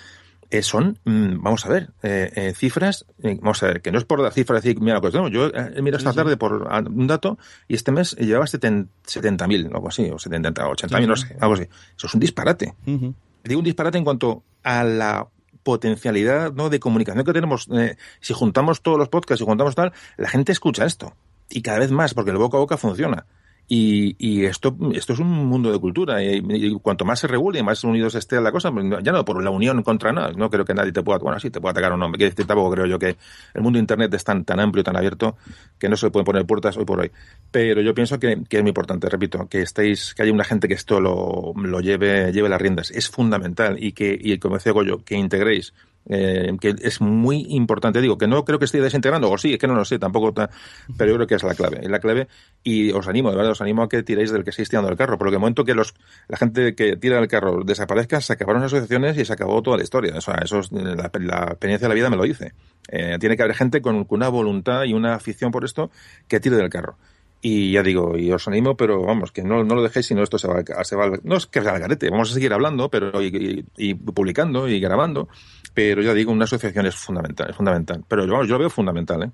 [0.52, 3.98] Eh, son, mm, vamos a ver, eh, eh, cifras, eh, vamos a ver, que no
[3.98, 5.30] es por dar cifras, decir, mira lo que tenemos.
[5.30, 7.38] Yo eh, he mirado esta tarde por ah, un dato
[7.68, 11.68] y este mes llevaba 70.000, algo así, o 70, 80.000, no Sí, sé, algo así.
[11.96, 12.74] Eso es un disparate.
[12.84, 15.28] Digo un disparate en cuanto a la
[15.62, 16.68] potencialidad ¿no?
[16.68, 17.68] de comunicación que tenemos.
[17.72, 21.14] Eh, si juntamos todos los podcasts y juntamos tal, la gente escucha esto.
[21.48, 23.26] Y cada vez más, porque el boca a boca funciona.
[23.72, 26.20] Y, y esto, esto es un mundo de cultura.
[26.24, 29.40] Y, cuanto más se regule y más unidos esté la cosa, pues, ya no por
[29.44, 30.32] la unión contra nada.
[30.32, 32.10] No creo que nadie te pueda, bueno, sí, te pueda atacar o no.
[32.10, 33.16] Quiero decir, tampoco creo yo que
[33.54, 35.36] el mundo de Internet es tan, tan amplio, tan abierto,
[35.78, 37.12] que no se pueden poner puertas hoy por hoy.
[37.52, 40.66] Pero yo pienso que, que es muy importante, repito, que estéis, que haya una gente
[40.66, 42.90] que esto lo, lo lleve, lleve las riendas.
[42.90, 43.76] Es fundamental.
[43.80, 45.74] Y que, y como decía Goyo, que integréis
[46.06, 48.00] eh, que es muy importante.
[48.00, 50.32] Digo, que no creo que esté desintegrando, o sí, es que no lo sé, tampoco,
[50.32, 50.50] ta-
[50.96, 51.80] pero yo creo que es la clave.
[51.82, 52.28] Es la clave
[52.62, 54.98] y os animo, de verdad, os animo a que tiréis del que estáis tirando del
[54.98, 55.94] carro, porque el momento que los,
[56.28, 59.76] la gente que tira del carro desaparezca, se acabaron las asociaciones y se acabó toda
[59.76, 60.14] la historia.
[60.16, 62.52] Eso es, la, la experiencia de la vida me lo dice.
[62.88, 65.90] Eh, tiene que haber gente con una voluntad y una afición por esto
[66.28, 66.96] que tire del carro.
[67.42, 70.36] Y ya digo, y os animo, pero vamos, que no, no lo dejéis, sino esto
[70.38, 72.52] se va, al- se va al- no es que sea al garete, vamos a seguir
[72.52, 73.28] hablando, pero y,
[73.76, 75.26] y- y publicando y grabando,
[75.72, 78.04] pero ya digo, una asociación es fundamental, es fundamental.
[78.06, 79.30] Pero vamos, yo lo veo fundamental, ¿eh?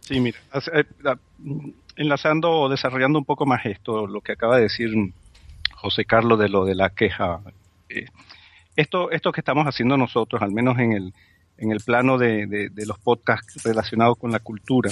[0.00, 0.38] Sí, mira,
[0.74, 1.18] eh, la-
[1.96, 4.90] enlazando o desarrollando un poco más esto, lo que acaba de decir
[5.74, 7.40] José Carlos de lo de la queja.
[7.88, 8.04] eh,
[8.76, 11.14] esto, esto que estamos haciendo nosotros, al menos en el,
[11.58, 14.90] en el plano de, de- de los podcasts relacionados con la cultura,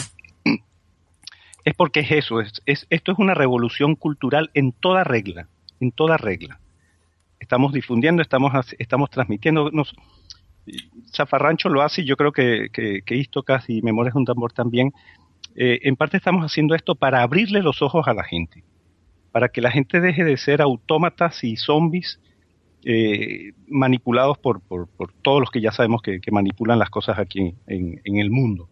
[1.69, 5.49] es porque es eso, es, es- esto es una revolución cultural en toda regla,
[5.81, 6.61] en toda regla.
[7.41, 9.71] Estamos difundiendo, estamos, estamos transmitiendo.
[9.71, 9.95] Nos,
[11.15, 14.53] Zafarrancho lo hace y yo creo que, que, que Istocas y Memorias de un Tambor
[14.53, 14.93] también.
[15.55, 18.65] Eh, en parte estamos haciendo esto para abrirle los ojos a la gente,
[19.33, 22.21] para que la gente deje de ser autómatas y zombies
[22.85, 27.19] eh, manipulados por, por, por todos los que ya sabemos que, que manipulan las cosas
[27.19, 28.69] aquí en, en el mundo.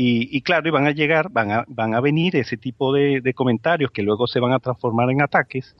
[0.00, 3.34] Y, y, claro, y van a llegar, van a, van a venir ese tipo de,
[3.34, 5.74] comentarios que luego se van a transformar en ataques,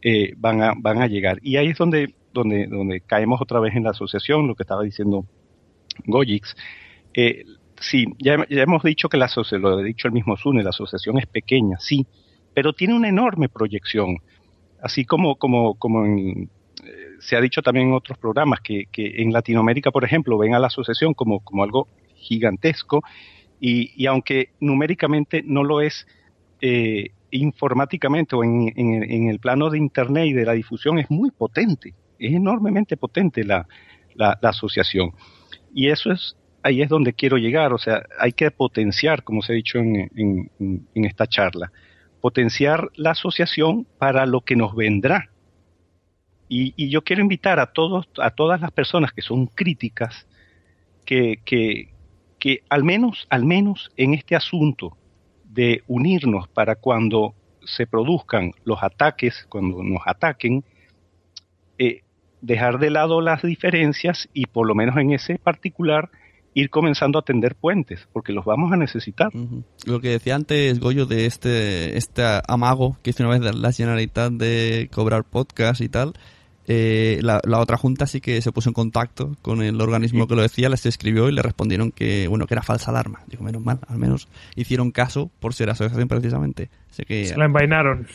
[0.00, 1.40] eh, van, a, van a llegar.
[1.42, 4.82] Y ahí es donde, donde, donde caemos otra vez en la asociación, lo que estaba
[4.82, 5.26] diciendo
[6.06, 6.56] Gojix.
[7.12, 7.44] Eh,
[7.78, 10.70] sí, ya, ya, hemos dicho que la asociación, lo ha dicho el mismo Sune, la
[10.70, 12.06] asociación es pequeña, sí,
[12.54, 14.16] pero tiene una enorme proyección.
[14.82, 16.48] Así como, como, como en,
[16.82, 20.54] eh, se ha dicho también en otros programas, que, que, en Latinoamérica, por ejemplo, ven
[20.54, 23.02] a la asociación como, como algo gigantesco
[23.60, 26.06] y, y aunque numéricamente no lo es,
[26.60, 31.10] eh, informáticamente o en, en, en, el plano de Internet y de la difusión es
[31.10, 33.68] muy potente, es enormemente potente la,
[34.14, 35.12] la, la asociación.
[35.72, 39.52] Y eso es, ahí es donde quiero llegar, o sea, hay que potenciar, como se
[39.52, 40.10] ha dicho en,
[40.56, 41.70] en, esta charla,
[42.20, 45.30] potenciar la asociación para lo que nos vendrá.
[46.48, 50.26] Y, y, yo quiero invitar a todos, a todas las personas que son críticas,
[51.06, 51.90] que, que,
[52.40, 54.96] que al menos, al menos en este asunto
[55.44, 57.34] de unirnos para cuando
[57.64, 60.64] se produzcan los ataques, cuando nos ataquen,
[61.78, 62.00] eh,
[62.40, 66.10] dejar de lado las diferencias y por lo menos en ese particular
[66.54, 69.28] ir comenzando a tender puentes, porque los vamos a necesitar.
[69.86, 74.32] Lo que decía antes Goyo de este, este amago que hizo una vez la Generalitat
[74.32, 76.14] de cobrar podcast y tal,
[76.72, 80.36] eh, la, la, otra junta sí que se puso en contacto con el organismo que
[80.36, 83.24] lo decía, les escribió y le respondieron que bueno que era falsa alarma.
[83.26, 86.70] Digo, menos mal, al menos hicieron caso por ser asociación precisamente.
[86.90, 87.26] Sé que...
[87.26, 88.06] Se la envainaron.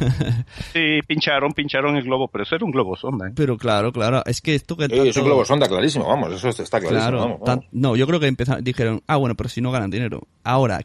[0.72, 3.28] sí, pincharon, pincharon el globo, pero eso era un globo sonda.
[3.28, 3.32] ¿eh?
[3.36, 4.88] Pero claro, claro, es que esto que...
[4.88, 5.04] Tanto...
[5.04, 6.98] es un globo sonda, clarísimo, vamos, eso está clarísimo.
[6.98, 7.66] Claro, vamos, vamos.
[7.72, 10.22] no, yo creo que empezaron, dijeron, ah, bueno, pero si no ganan dinero.
[10.44, 10.80] Ahora,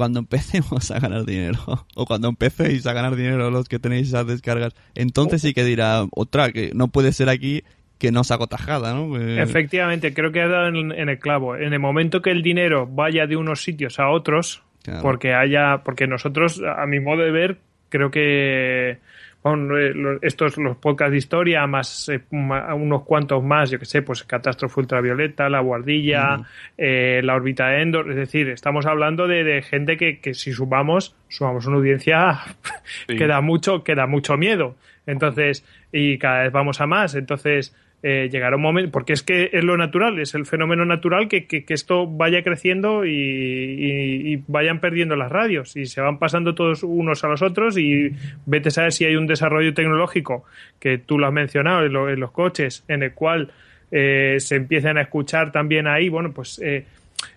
[0.00, 1.58] cuando empecemos a ganar dinero,
[1.94, 6.06] o cuando empecéis a ganar dinero los que tenéis esas descargas, entonces sí que dirá
[6.12, 7.64] otra, que no puede ser aquí
[7.98, 9.20] que no saco tajada, ¿no?
[9.20, 9.42] Eh...
[9.42, 11.54] Efectivamente, creo que ha dado en, en, el clavo.
[11.54, 15.02] En el momento que el dinero vaya de unos sitios a otros, claro.
[15.02, 17.58] porque haya, porque nosotros, a mi modo de ver,
[17.90, 19.00] creo que
[19.42, 19.74] bueno,
[20.20, 24.80] estos los podcasts de historia más eh, unos cuantos más yo que sé pues catástrofe
[24.80, 26.40] ultravioleta la guardilla
[26.76, 28.10] eh, la órbita de Endor.
[28.10, 32.38] Es decir estamos hablando de, de gente que, que, si sumamos sumamos una audiencia
[33.08, 33.16] sí.
[33.16, 34.76] que da mucho que da mucho miedo.
[35.06, 37.14] Entonces y cada vez vamos a más.
[37.14, 41.28] Entonces eh, llegará un momento, porque es que es lo natural, es el fenómeno natural
[41.28, 46.82] que, que, esto vaya creciendo y, vayan perdiendo las radios y se van pasando todos
[46.82, 48.12] unos a los otros y
[48.46, 50.44] vete a saber si hay un desarrollo tecnológico
[50.78, 53.52] que tú lo has mencionado en los coches, en el cual
[53.92, 56.84] eh, se empiezan a escuchar también ahí, bueno, pues eh,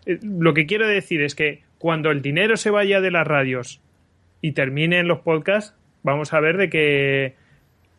[0.06, 3.82] eh, lo que quiero decir es que cuando el dinero se vaya de las radios
[4.42, 7.34] y termine en los podcasts, vamos a ver de que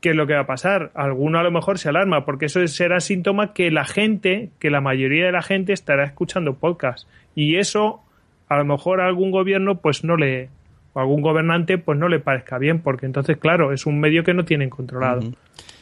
[0.05, 0.91] qué es lo que va a pasar.
[0.95, 4.83] Alguno a lo mejor se alarma, porque eso será síntoma que la gente, que la
[4.83, 7.09] mayoría de la gente estará escuchando podcast.
[7.35, 8.03] Y eso,
[8.51, 10.51] a lo mejor a algún gobierno, pues no le,
[10.93, 14.25] o a algún gobernante, pues no le parezca bien, porque entonces, claro, es un medio
[14.25, 15.21] que no tienen controlado.
[15.21, 15.37] Uh -huh.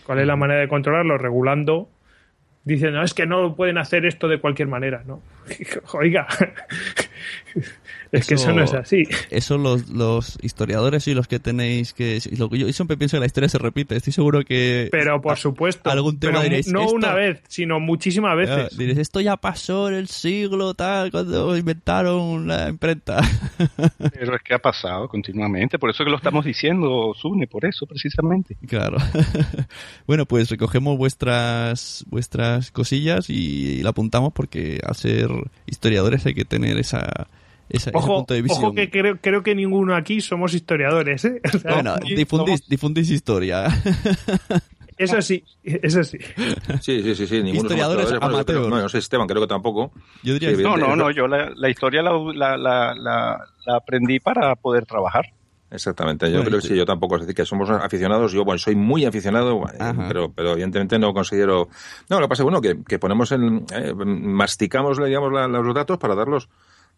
[0.06, 1.18] ¿Cuál es la manera de controlarlo?
[1.18, 1.88] Regulando.
[2.62, 5.20] Dicen, no, es que no pueden hacer esto de cualquier manera, ¿no?
[5.94, 6.28] Oiga,
[8.12, 9.04] es eso, que eso no es así.
[9.30, 12.20] Eso los, los historiadores y los que tenéis que...
[12.36, 13.96] Lo que yo siempre pienso que la historia se repite.
[13.96, 14.88] Estoy seguro que...
[14.90, 15.90] Pero por supuesto.
[15.90, 16.68] Algún tema pero diréis...
[16.68, 18.70] No esto, una vez, sino muchísimas veces.
[18.70, 23.20] Ya, diréis, esto ya pasó en el siglo tal, cuando inventaron la imprenta.
[24.12, 25.78] Pero es que ha pasado continuamente.
[25.78, 28.56] Por eso que lo estamos diciendo, Sune, por eso precisamente.
[28.66, 28.98] Claro.
[30.06, 35.30] bueno, pues recogemos vuestras, vuestras cosillas y, y la apuntamos porque al ser
[35.66, 37.11] historiadores hay que tener esa
[37.68, 38.64] esa, ojo, ese punto de visión.
[38.64, 41.40] Ojo que creo, creo, que ninguno aquí somos historiadores, ¿eh?
[41.54, 42.68] O sea, bueno, difundís, somos...
[42.68, 43.66] difundís historia.
[44.98, 46.18] Eso sí, eso sí.
[46.80, 47.42] Sí, sí, sí, sí.
[47.42, 48.68] Ninguno historiadores amateurs.
[48.68, 49.90] No, no sé, Esteban, creo que tampoco.
[50.22, 54.20] Yo diría sí, no, no, no, yo la, la historia la, la, la, la, aprendí
[54.20, 55.24] para poder trabajar.
[55.72, 58.58] Exactamente, yo bueno, creo que sí, yo tampoco, es decir, que somos aficionados, yo bueno,
[58.58, 59.62] soy muy aficionado,
[60.06, 61.68] pero, pero evidentemente no considero...
[62.10, 63.64] No, lo que pasa es bueno, que, que ponemos en...
[63.74, 66.50] Eh, masticamos, digamos, la, los datos para darlos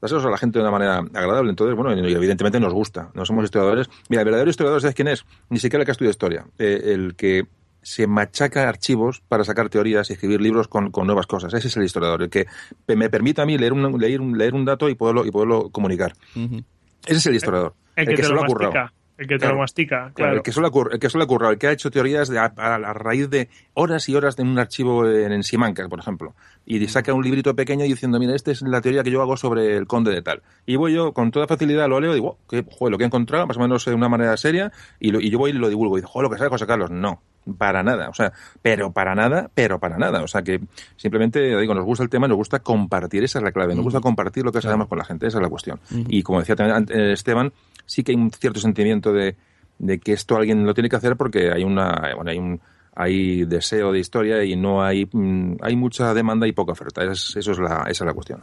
[0.05, 1.51] dáselos a la gente de una manera agradable.
[1.51, 3.11] Entonces, bueno, evidentemente nos gusta.
[3.15, 3.89] No somos historiadores.
[4.09, 5.25] Mira, el verdadero historiador, ¿sabes quién es?
[5.49, 6.47] Ni siquiera el que estudia historia.
[6.59, 7.47] Eh, el que
[7.81, 11.53] se machaca archivos para sacar teorías y escribir libros con, con, nuevas cosas.
[11.55, 12.47] Ese es el historiador, el que
[12.87, 15.71] me permite a mí leer un, leer un, leer un dato y poderlo, y poderlo
[15.71, 16.15] comunicar.
[16.35, 16.65] Uh -huh.
[17.07, 17.75] Ese es el historiador.
[17.97, 18.91] El, el, el que, que se lo ha currado.
[19.17, 20.15] El que te claro, lo mastica, claro.
[20.15, 20.37] claro.
[20.37, 22.93] El que solo ha, el que el que ha hecho teorías de, a, a, a,
[22.95, 26.35] raíz de horas y horas de un archivo en, en Simancas, por ejemplo.
[26.67, 29.77] Y saca un librito pequeño diciendo, mira, esta es la teoría que yo hago sobre
[29.77, 30.43] el conde de tal.
[30.67, 33.05] Y voy yo, con toda facilidad, lo leo y digo, oh, que, joder, lo que
[33.05, 35.55] he encontrado, más o menos de una manera seria, y, lo, y yo voy y
[35.55, 35.97] lo divulgo.
[35.97, 36.91] Y digo, joder, lo que sabe José Carlos.
[36.91, 37.23] No.
[37.59, 40.23] Para nada, o sea, pero para nada, pero para nada.
[40.23, 40.61] O sea que
[40.97, 44.01] simplemente, digo, nos gusta el tema, nos gusta compartir, esa es la clave, nos gusta
[44.01, 45.81] compartir lo que sabemos con la gente, esa es la cuestión.
[46.09, 47.53] Y como decía también eh, Esteban,
[47.87, 49.37] sí que hay un cierto sentimiento de,
[49.79, 52.61] de que esto alguien lo tiene que hacer porque hay una, bueno, hay un
[52.97, 57.03] hay deseo de historia y no hay mm, hay mucha demanda y poca oferta.
[57.03, 58.41] Es, eso es la, esa es la cuestión.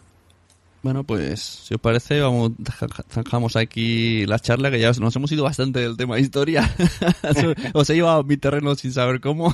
[0.83, 2.53] Bueno, pues si os parece, vamos,
[3.09, 6.73] zanjamos aquí la charla, que ya nos hemos ido bastante del tema de historia.
[7.73, 9.53] os he llevado a mi terreno sin saber cómo.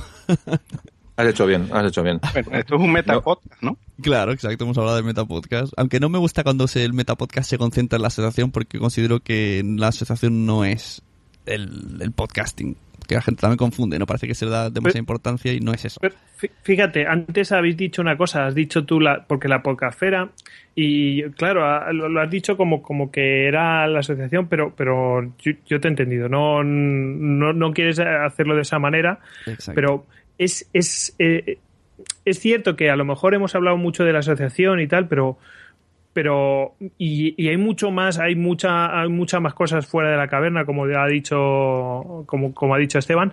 [1.16, 2.20] Has hecho bien, has hecho bien.
[2.32, 3.76] Bueno, esto es un metapodcast, ¿no?
[4.00, 5.72] Claro, exacto, hemos hablado del metapodcast.
[5.76, 9.20] Aunque no me gusta cuando se, el metapodcast se concentra en la asociación, porque considero
[9.20, 11.02] que la asociación no es
[11.44, 12.76] el, el podcasting
[13.08, 14.04] que la gente también confunde, ¿no?
[14.06, 15.98] Parece que se le da demasiada importancia y no es eso.
[16.62, 20.28] fíjate, antes habéis dicho una cosa, has dicho tú, la, porque la podcastfera,
[20.74, 25.88] y claro, lo, has dicho como, como que era la asociación, pero, pero yo, te
[25.88, 29.20] he entendido, no, no, no, quieres hacerlo de esa manera,
[29.74, 30.04] pero
[30.36, 31.58] es, es, eh,
[32.26, 35.38] es cierto que a lo mejor hemos hablado mucho de la asociación y tal, pero
[36.12, 40.64] pero y, hay mucho más, hay mucha, hay muchas más cosas fuera de la caverna,
[40.64, 43.32] como ha dicho, como, como ha dicho Esteban.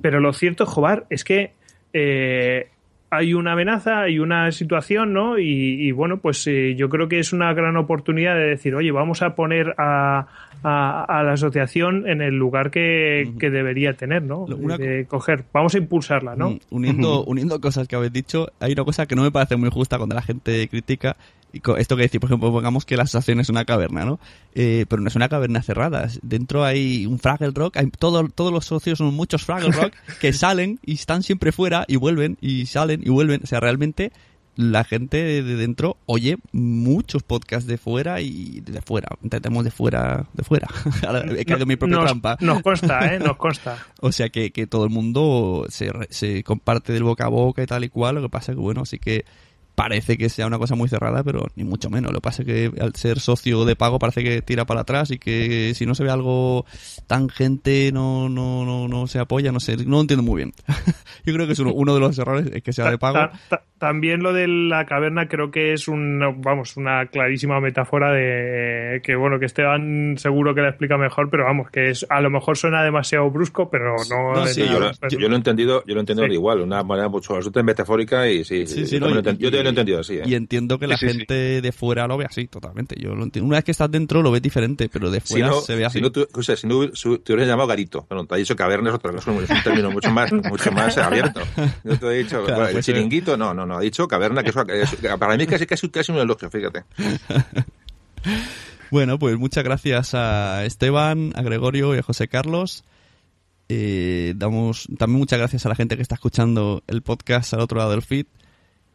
[0.00, 1.52] Pero lo cierto, Jobar, es que
[1.92, 2.68] eh,
[3.10, 5.38] hay una amenaza, hay una situación, ¿no?
[5.38, 9.20] Y, bueno, pues eh, yo creo que es una gran oportunidad de decir, oye, vamos
[9.22, 10.26] a poner a,
[10.62, 14.46] a, la asociación en el lugar que, que debería tener, ¿no?
[14.46, 16.50] De coger, vamos a impulsarla, ¿no?
[16.50, 19.70] Mm, uniendo, uniendo cosas que habéis dicho, hay una cosa que no me parece muy
[19.70, 21.16] justa cuando la gente critica
[21.52, 24.20] esto que decir, por ejemplo, pongamos que la asociación es una caverna, ¿no?
[24.54, 26.08] Eh, pero no es una caverna cerrada.
[26.22, 30.32] Dentro hay un Fraggle Rock, hay todo, todos los socios son muchos Fraggle Rock que
[30.32, 33.40] salen y están siempre fuera y vuelven y salen y vuelven.
[33.42, 34.12] O sea, realmente
[34.56, 39.08] la gente de dentro oye muchos podcasts de fuera y de fuera.
[39.22, 40.68] Intentemos de fuera, de fuera.
[41.36, 42.36] He caído mi propia trampa.
[42.40, 43.18] Nos consta, ¿eh?
[43.18, 43.78] Nos consta.
[44.00, 47.66] o sea que, que todo el mundo se, se comparte del boca a boca y
[47.66, 48.16] tal y cual.
[48.16, 49.24] Lo que pasa que, bueno, así que
[49.80, 52.12] parece que sea una cosa muy cerrada, pero ni mucho menos.
[52.12, 55.10] Lo que pasa es que al ser socio de pago parece que tira para atrás
[55.10, 56.66] y que si no se ve algo
[57.06, 60.52] tangente no, no, no, no se apoya, no sé, no lo entiendo muy bien.
[61.24, 63.30] Yo creo que es uno, de los errores es que sea de pago.
[63.80, 69.16] También lo de la caverna creo que es un, vamos, una clarísima metáfora de que,
[69.16, 72.56] bueno, que Esteban seguro que la explica mejor, pero vamos, que es a lo mejor
[72.56, 74.46] suena demasiado brusco, pero no...
[74.46, 78.44] sí, yo, lo, he entendido, yo lo he entendido igual, una manera mucho metafórica y
[78.44, 80.18] sí, sí, yo, yo, entendido así.
[80.18, 80.22] ¿eh?
[80.26, 82.96] Y entiendo que la gente de fuera lo ve así, totalmente.
[82.98, 83.46] Yo lo entiendo.
[83.46, 85.98] Una vez que estás dentro lo ves diferente, pero de fuera se ve así.
[85.98, 88.56] Si no, tú, o sea, si no te hubieras llamado garito, bueno, te ha dicho
[88.56, 91.40] caverna es otra cosa, es un término mucho más, mucho más abierto.
[91.84, 92.92] Yo te he dicho, claro, el pues, eh.
[92.92, 96.50] chiringuito, no, no, no, ha dicho caverna, que para mí casi, casi, casi un elogio,
[96.50, 96.84] fíjate.
[98.90, 102.84] bueno, pues muchas gracias a Esteban, a Gregorio y a José Carlos.
[103.68, 107.78] Eh, damos también muchas gracias a la gente que está escuchando el podcast al otro
[107.78, 108.26] lado del feed.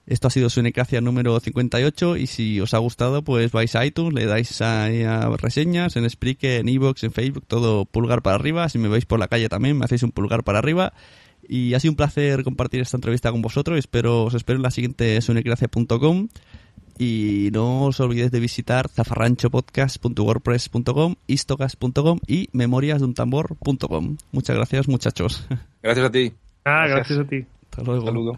[0.06, 4.14] Esto ha sido Sunecracia número 58 y si os ha gustado pues vais a iTunes,
[4.14, 4.90] le dais a,
[5.38, 8.70] reseñas en Spreaker, en Evox, en Facebook, todo pulgar para arriba.
[8.70, 10.94] Si me veis por la calle también me hacéis un pulgar para arriba.
[11.48, 13.78] Y ha sido un placer compartir esta entrevista con vosotros.
[13.78, 16.28] Espero, os espero en la siguiente sunecracia.com
[16.98, 24.18] y no os olvidéis de visitar zafarranchopodcast.wordpress.com, istocast.com y memoriasduntambor.com.
[24.32, 25.46] Muchas gracias muchachos.
[25.84, 26.32] Gracias a ti.
[26.64, 27.46] Ah, gracias, a ti.
[27.70, 28.06] Hasta luego.
[28.06, 28.38] Saludos.